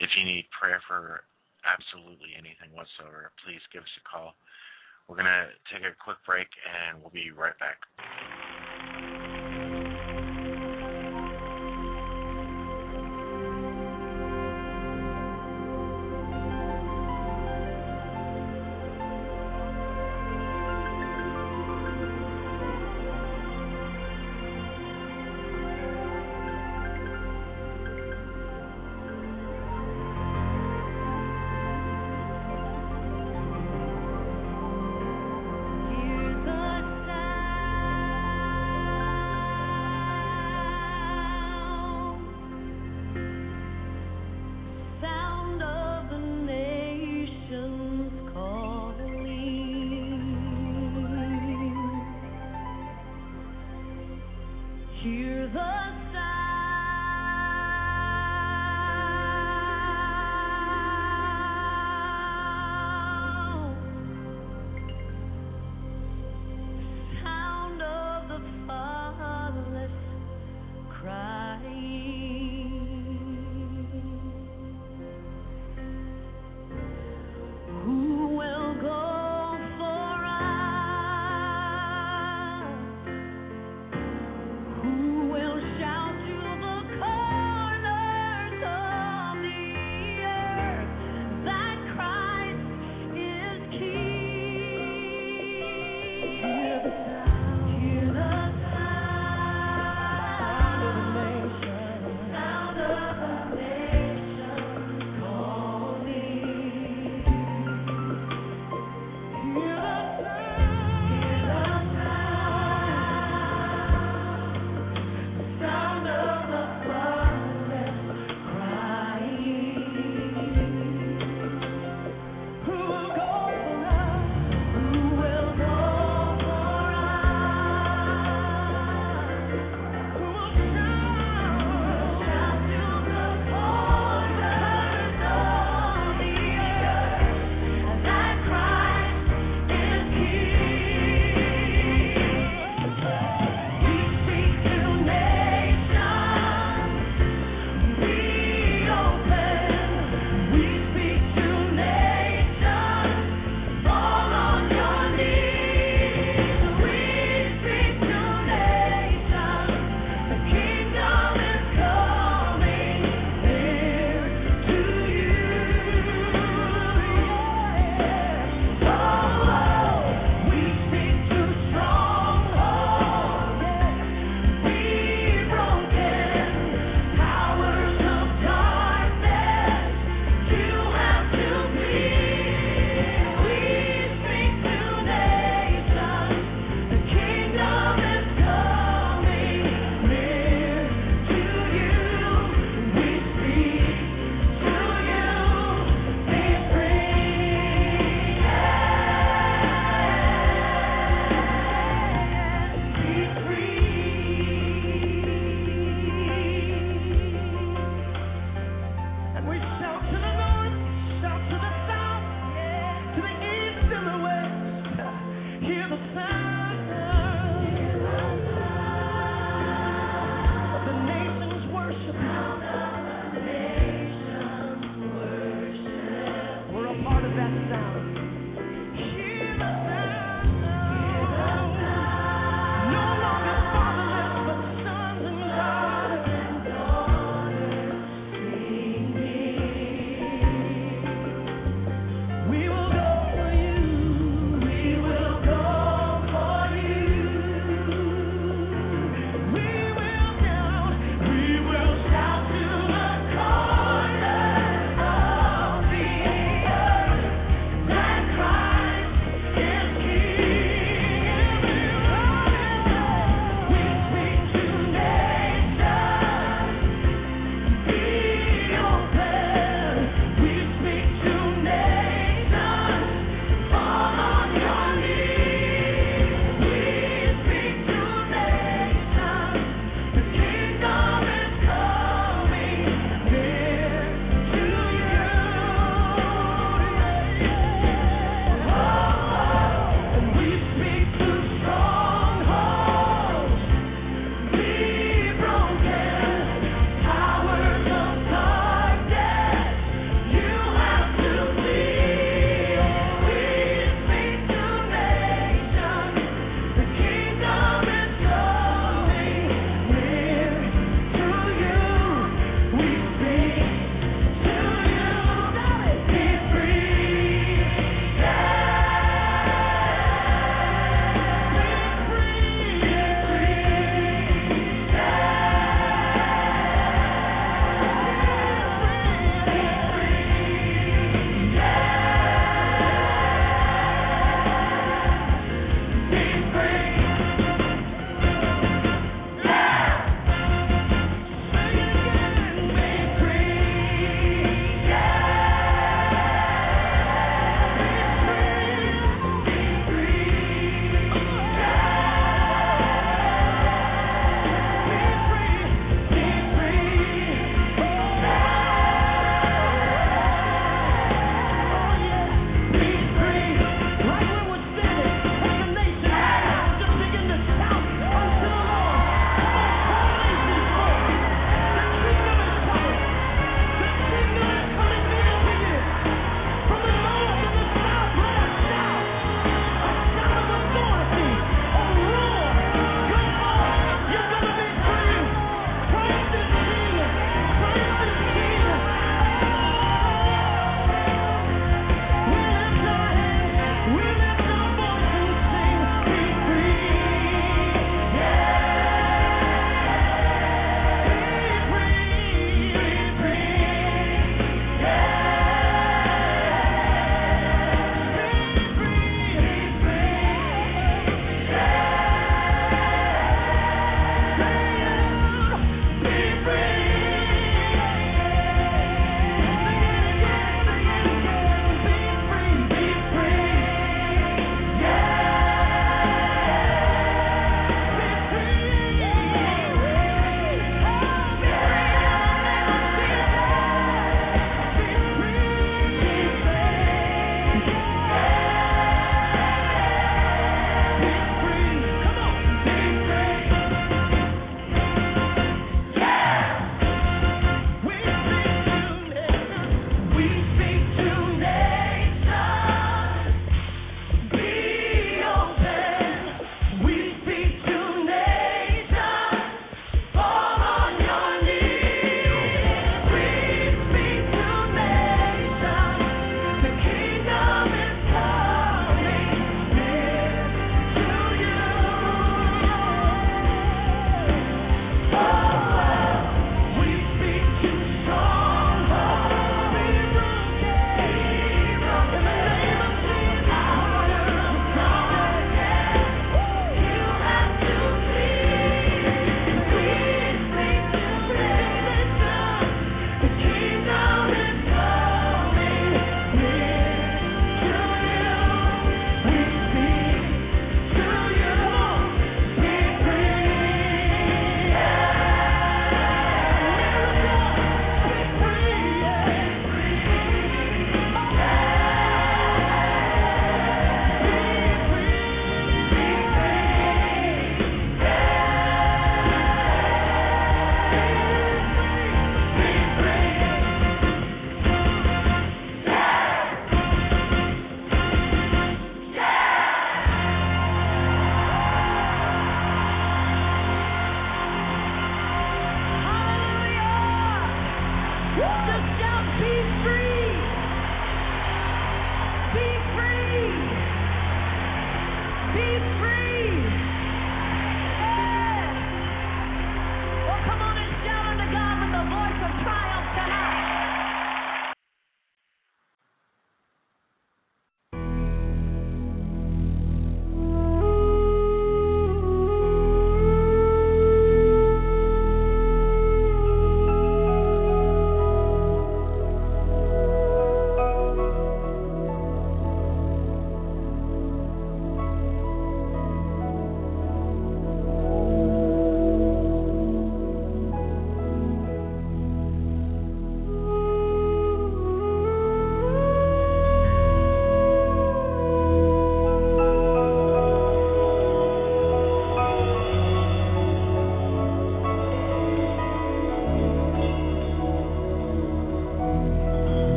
[0.00, 1.26] If you need prayer for
[1.66, 4.32] absolutely anything whatsoever, please give us a call.
[5.10, 7.82] We're going to take a quick break and we'll be right back.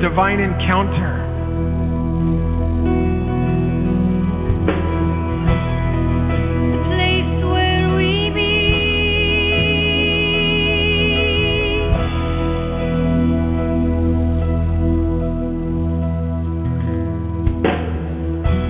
[0.00, 1.26] Divine encounter.
[6.70, 8.78] the place where we meet.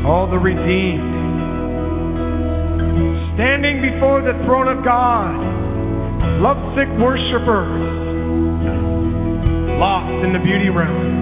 [0.07, 1.05] all the redeemed,
[3.35, 5.37] standing before the throne of God,
[6.41, 8.09] lovesick worshipers,
[9.79, 11.18] lost in the beauty realm.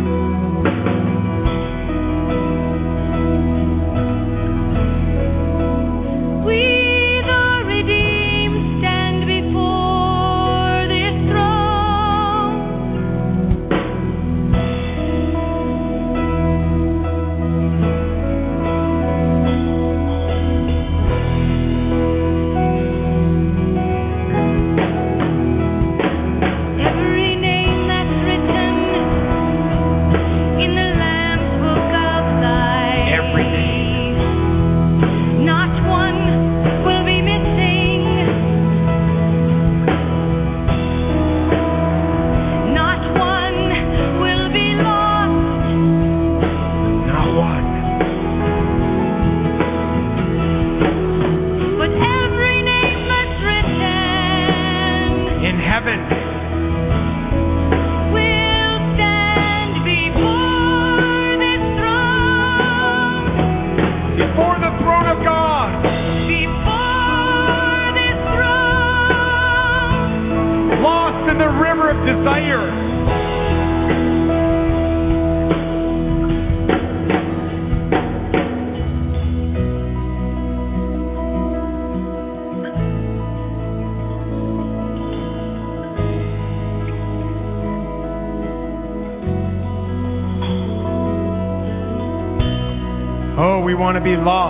[94.09, 94.46] Oh,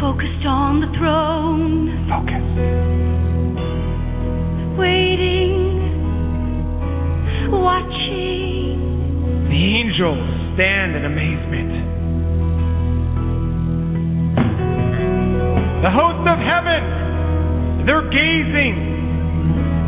[0.00, 1.88] Focused on the throne.
[2.10, 2.46] Focus.
[4.78, 5.80] Waiting.
[7.50, 8.78] Watching.
[9.48, 10.18] The angels
[10.54, 11.72] stand in amazement.
[15.82, 18.94] The hosts of heaven, they're gazing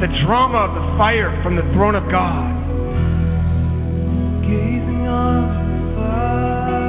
[0.01, 2.53] the drama of the fire from the throne of God.
[4.43, 6.86] Gazing on fire.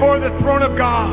[0.00, 1.12] before the throne of God.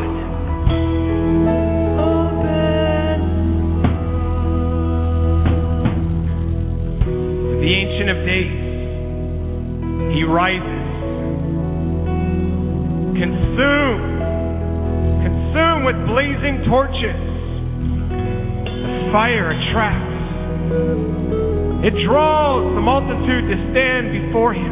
[7.60, 8.64] The Ancient of Days,
[10.16, 10.88] He rises.
[13.20, 14.04] Consume,
[15.20, 17.20] consume with blazing torches.
[18.72, 20.16] The fire attracts,
[21.84, 24.67] it draws the multitude to stand before Him.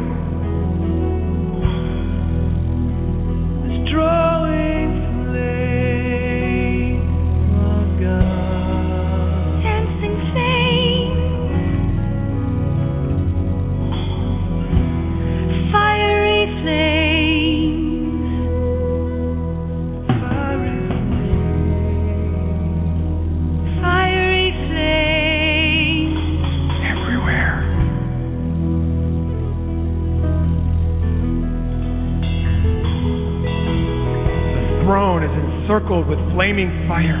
[35.86, 37.14] circled with flaming fire.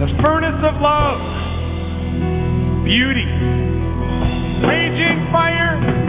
[0.00, 1.20] The furnace of love,
[2.84, 3.26] beauty,
[4.64, 6.05] raging fire,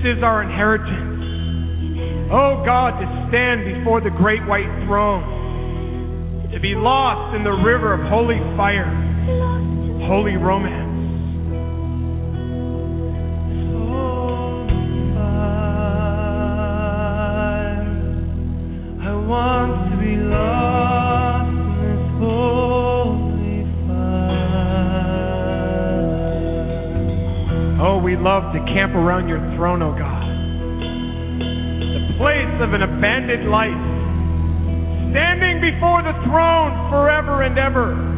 [0.00, 2.32] This is our inheritance.
[2.32, 7.92] Oh God, to stand before the great white throne, to be lost in the river
[7.92, 8.88] of holy fire,
[10.08, 10.79] holy romance.
[28.40, 30.24] love to camp around your throne, O oh God.
[31.92, 33.84] The place of an abandoned life,
[35.12, 38.09] standing before the throne forever and ever.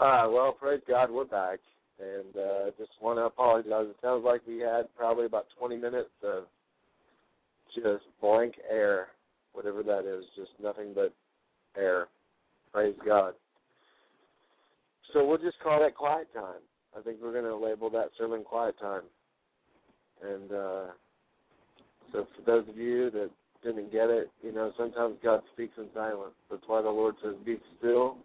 [0.00, 1.58] Uh, well, praise God, we're back.
[1.98, 3.84] And uh, just want to apologize.
[3.90, 6.44] It sounds like we had probably about 20 minutes of
[7.74, 9.08] just blank air,
[9.52, 11.12] whatever that is, just nothing but
[11.76, 12.08] air.
[12.72, 13.34] Praise God.
[15.12, 16.62] So we'll just call that quiet time.
[16.98, 19.02] I think we're going to label that sermon quiet time.
[20.22, 20.86] And uh,
[22.10, 23.30] so for those of you that
[23.62, 26.32] didn't get it, you know, sometimes God speaks in silence.
[26.50, 28.16] That's why the Lord says, Be still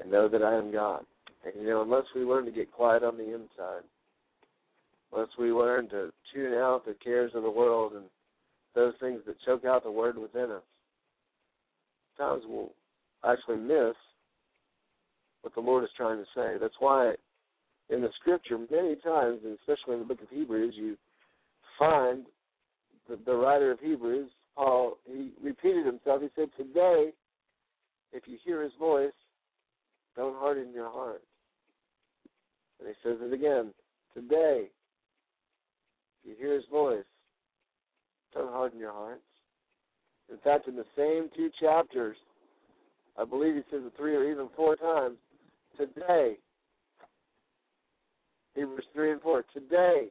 [0.00, 1.04] and know that I am God.
[1.44, 3.84] And you know, unless we learn to get quiet on the inside,
[5.12, 8.04] unless we learn to tune out the cares of the world and
[8.74, 10.62] those things that choke out the word within us,
[12.18, 12.72] times we'll
[13.24, 13.94] actually miss
[15.42, 16.56] what the Lord is trying to say.
[16.60, 17.14] That's why
[17.88, 20.96] in the scripture, many times, and especially in the book of Hebrews, you
[21.78, 22.26] find
[23.08, 26.22] the, the writer of Hebrews, Paul, he repeated himself.
[26.22, 27.10] He said, Today,
[28.12, 29.12] if you hear his voice,
[30.16, 31.22] don't harden your heart.
[32.80, 33.72] And he says it again.
[34.14, 34.68] Today,
[36.22, 37.04] if you hear his voice,
[38.34, 39.20] don't harden your hearts.
[40.30, 42.16] In fact, in the same two chapters,
[43.18, 45.16] I believe he says it three or even four times,
[45.76, 46.36] today,
[48.54, 50.08] Hebrews 3 and 4, today,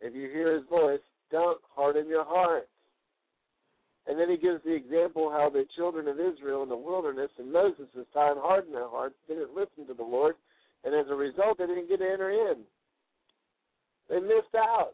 [0.00, 1.00] if you hear his voice,
[1.30, 2.68] don't harden your hearts.
[4.06, 7.50] And then he gives the example how the children of Israel in the wilderness in
[7.50, 10.36] Moses' time hardened their hearts, didn't listen to the Lord,
[10.84, 12.58] and as a result, they didn't get to enter in.
[14.08, 14.92] They missed out.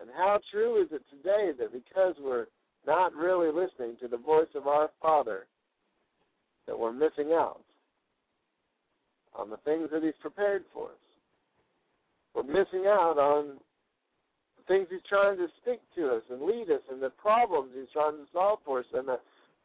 [0.00, 2.46] And how true is it today that because we're
[2.86, 5.46] not really listening to the voice of our Father,
[6.66, 7.60] that we're missing out
[9.34, 10.92] on the things that He's prepared for us?
[12.34, 13.58] We're missing out on
[14.68, 18.16] things He's trying to speak to us and lead us, and the problems He's trying
[18.16, 19.18] to solve for us, and the,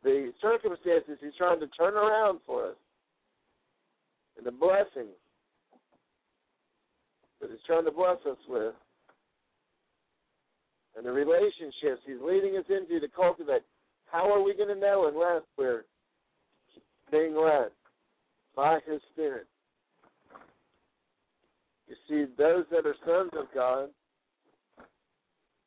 [0.03, 2.79] the circumstances He's trying to turn around for us,
[4.37, 5.19] and the blessings
[7.41, 8.73] that He's trying to bless us with
[10.95, 13.63] and the relationships he's leading us into to cultivate.
[14.05, 15.85] How are we going to know unless we're
[17.11, 17.69] being led
[18.55, 19.47] by his Spirit?
[21.87, 23.89] You see, those that are sons of God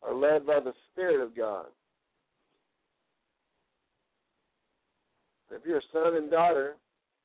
[0.07, 1.67] are led by the Spirit of God.
[5.51, 6.77] If you're a son and daughter,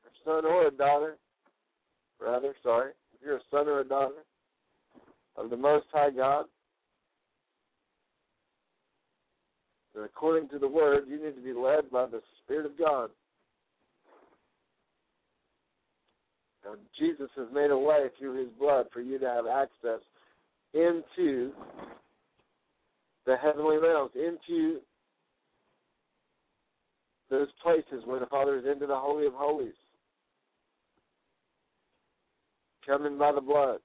[0.03, 1.17] or son or a daughter,
[2.19, 4.23] rather, sorry, if you're a son or a daughter
[5.35, 6.45] of the Most High God,
[9.95, 13.09] And according to the Word, you need to be led by the Spirit of God.
[16.63, 19.99] Now, Jesus has made a way through His blood for you to have access
[20.73, 21.51] into
[23.25, 24.79] the heavenly realms, into
[27.29, 29.73] those places where the Father is into the Holy of Holies.
[32.85, 33.79] Coming by the blood,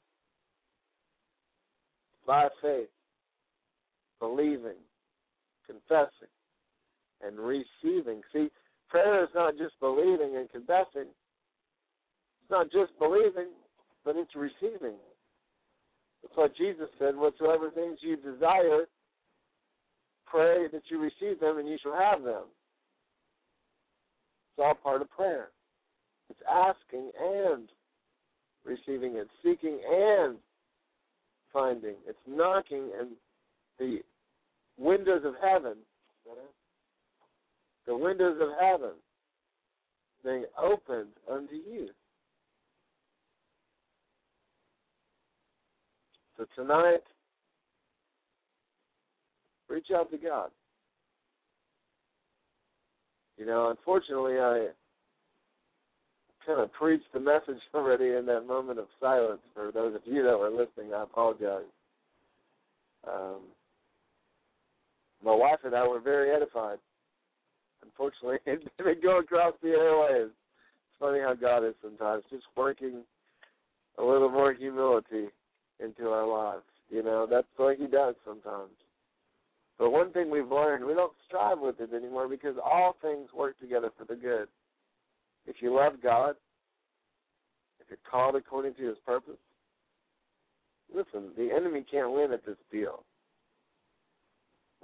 [2.26, 2.88] by faith,
[4.18, 4.80] believing,
[5.66, 6.32] confessing,
[7.24, 8.22] and receiving.
[8.32, 8.48] See,
[8.88, 11.10] prayer is not just believing and confessing.
[12.42, 13.50] It's not just believing,
[14.04, 14.96] but it's receiving.
[16.22, 18.86] That's what Jesus said, whatsoever things you desire,
[20.26, 22.44] pray that you receive them and you shall have them.
[24.52, 25.48] It's all part of prayer.
[26.30, 27.68] It's asking and
[28.64, 30.36] receiving it, seeking and
[31.52, 31.94] finding.
[32.06, 33.10] It's knocking and
[33.78, 34.00] the
[34.78, 35.76] windows of heaven,
[37.86, 38.92] the windows of heaven
[40.24, 41.88] being opened unto you.
[46.36, 47.04] So tonight,
[49.68, 50.50] reach out to God.
[53.36, 54.68] You know, unfortunately, I
[56.46, 59.40] kind of preached the message already in that moment of silence.
[59.54, 61.64] For those of you that were listening, I apologize.
[63.06, 63.40] Um,
[65.24, 66.78] my wife and I were very edified.
[67.82, 70.26] Unfortunately, it didn't go across the airwaves.
[70.26, 73.02] It's funny how God is sometimes, just working
[73.98, 75.26] a little more humility
[75.82, 76.64] into our lives.
[76.88, 78.70] You know, that's what He does sometimes.
[79.78, 83.58] But one thing we've learned, we don't strive with it anymore because all things work
[83.58, 84.48] together for the good.
[85.46, 86.34] If you love God,
[87.80, 89.38] if you're called according to His purpose,
[90.94, 93.04] listen, the enemy can't win at this deal.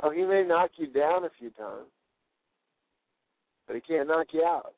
[0.02, 1.89] Oh, he may knock you down a few times,
[3.66, 4.74] but he can't knock you out.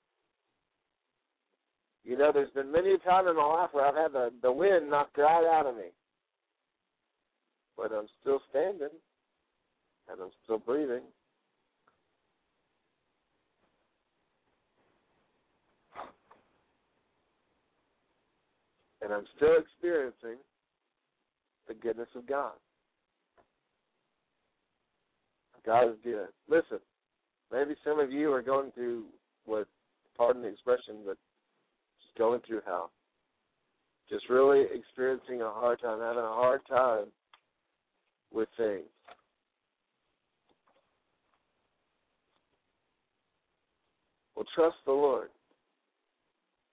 [2.04, 4.52] You know, there's been many a time in my life where I've had the, the
[4.52, 5.90] wind knocked right out of me.
[7.76, 8.90] But I'm still standing
[10.10, 11.02] and I'm still breathing.
[19.02, 20.38] And I'm still experiencing
[21.68, 22.52] the goodness of God.
[25.66, 26.28] God is good.
[26.48, 26.78] Listen,
[27.52, 29.04] maybe some of you are going through
[29.44, 29.66] what,
[30.16, 31.16] pardon the expression, but
[32.02, 32.90] just going through hell.
[34.10, 37.06] Just really experiencing a hard time, having a hard time
[38.32, 38.84] with things.
[44.34, 45.28] Well, trust the Lord.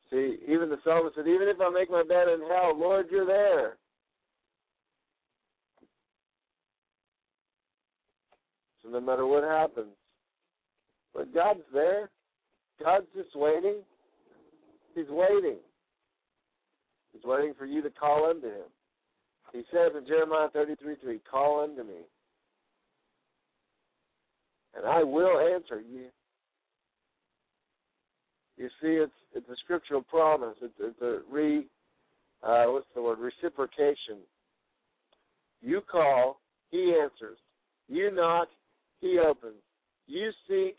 [0.09, 3.25] See, even the psalmist said, even if I make my bed in hell, Lord, you're
[3.25, 3.77] there.
[8.83, 9.93] So no matter what happens,
[11.13, 12.09] but God's there.
[12.83, 13.81] God's just waiting.
[14.95, 15.57] He's waiting.
[17.13, 18.69] He's waiting for you to call unto him.
[19.53, 21.99] He says in Jeremiah 33 3, Call unto me,
[24.75, 26.05] and I will answer you.
[28.61, 30.55] You see, it's it's a scriptural promise.
[30.61, 31.65] It's, it's a re,
[32.43, 33.17] uh, what's the word?
[33.17, 34.19] Reciprocation.
[35.63, 36.39] You call,
[36.69, 37.39] he answers.
[37.87, 38.49] You knock,
[38.99, 39.63] he opens.
[40.05, 40.75] You seek,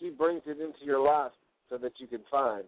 [0.00, 1.30] he brings it into your life
[1.70, 2.64] so that you can find.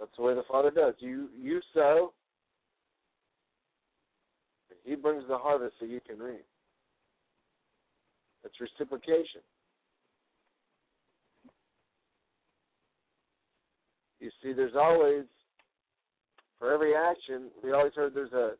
[0.00, 0.94] That's the way the Father does.
[0.98, 2.12] You you sow,
[4.84, 6.44] He brings the harvest so you can reap.
[8.44, 9.42] It's reciprocation.
[14.48, 15.24] See, there's always,
[16.58, 18.52] for every action, we always heard there's a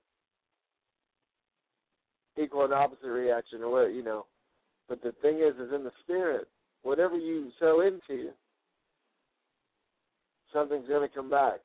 [2.40, 4.27] equal and opposite reaction, or what you know.
[4.89, 6.47] But the thing is, is in the spirit,
[6.82, 8.31] whatever you sow into,
[10.52, 11.59] something's going to come back.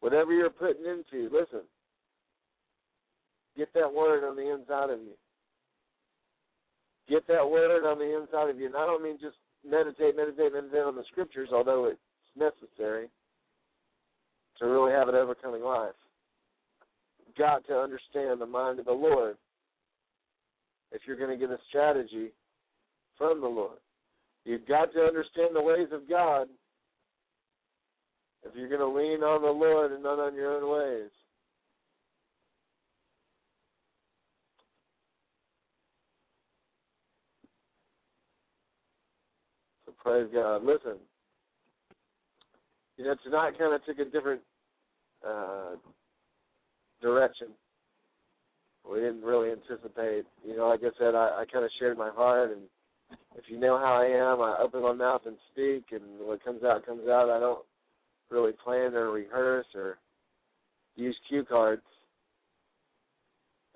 [0.00, 1.60] Whatever you're putting into, listen,
[3.56, 5.14] get that word on the inside of you.
[7.08, 8.66] Get that word on the inside of you.
[8.66, 9.36] And I don't mean just
[9.68, 12.00] meditate, meditate, meditate on the scriptures, although it's
[12.36, 13.08] necessary
[14.58, 15.94] to really have an overcoming life.
[17.38, 19.36] Got to understand the mind of the Lord
[20.90, 22.28] if you're going to get a strategy
[23.16, 23.78] from the Lord.
[24.44, 26.48] You've got to understand the ways of God
[28.44, 31.10] if you're going to lean on the Lord and not on your own ways.
[39.86, 40.64] So praise God.
[40.64, 40.98] Listen,
[42.96, 44.40] you know, tonight kind of took a different
[45.26, 45.76] uh,
[47.00, 47.48] direction.
[48.90, 50.24] We didn't really anticipate.
[50.44, 52.62] You know, like I said, I, I kind of shared my heart, and
[53.36, 56.64] if you know how I am, I open my mouth and speak, and what comes
[56.64, 57.30] out comes out.
[57.30, 57.64] I don't
[58.30, 59.98] really plan or rehearse or
[60.96, 61.82] use cue cards.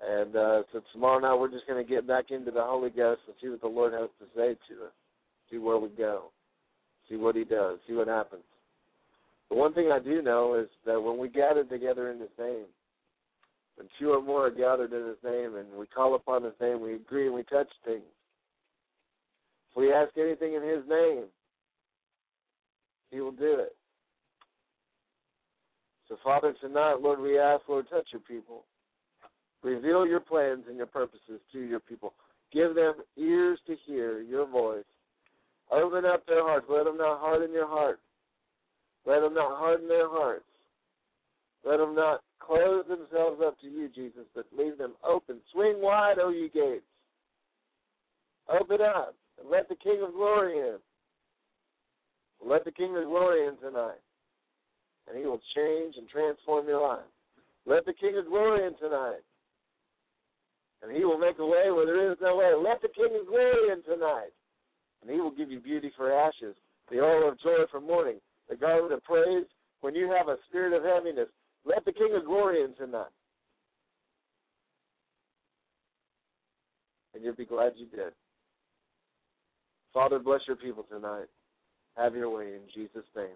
[0.01, 3.21] And uh, so tomorrow night we're just going to get back into the Holy Ghost
[3.27, 4.91] and see what the Lord has to say to us,
[5.49, 6.31] see where we go,
[7.09, 8.43] see what He does, see what happens.
[9.49, 12.65] The one thing I do know is that when we gather together in His name,
[13.75, 16.81] when two or more are gathered in His name and we call upon His name,
[16.81, 18.03] we agree and we touch things.
[19.71, 21.25] If we ask anything in His name,
[23.11, 23.75] He will do it.
[26.09, 28.63] So, Father, tonight, Lord, we ask, Lord, touch your people.
[29.61, 32.13] Reveal your plans and your purposes to your people.
[32.53, 34.85] Give them ears to hear your voice.
[35.71, 36.65] Open up their hearts.
[36.69, 37.99] Let them not harden your heart.
[39.05, 40.45] Let them not harden their hearts.
[41.65, 45.39] Let them not close themselves up to you, Jesus, but leave them open.
[45.51, 46.85] Swing wide, O ye gates.
[48.49, 50.77] Open up and let the King of Glory in.
[52.45, 53.99] Let the King of Glory in tonight.
[55.07, 57.07] And he will change and transform your life.
[57.65, 59.23] Let the King of Glory in tonight.
[60.81, 62.53] And he will make a way where there is no way.
[62.55, 64.31] Let the King of Glory in tonight.
[65.01, 66.55] And he will give you beauty for ashes,
[66.91, 68.19] the oil of joy for mourning,
[68.49, 69.45] the garment of praise
[69.81, 71.29] when you have a spirit of heaviness.
[71.65, 73.11] Let the King of Glory in tonight.
[77.13, 78.13] And you'll be glad you did.
[79.93, 81.25] Father, bless your people tonight.
[81.95, 83.35] Have your way in Jesus' name.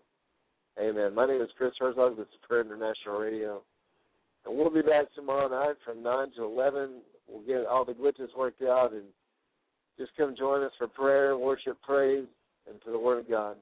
[0.79, 1.15] Amen.
[1.15, 2.17] My name is Chris Herzog.
[2.17, 3.61] This is Prayer International Radio.
[4.45, 7.01] And we'll be back tomorrow night from 9 to 11.
[7.27, 9.03] We'll get all the glitches worked out and
[10.01, 12.25] just come join us for prayer, worship, praise,
[12.67, 13.55] and to the Word of God.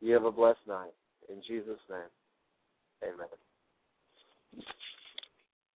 [0.00, 0.90] You have a blessed night.
[1.28, 2.00] In Jesus' name,
[3.04, 3.28] amen.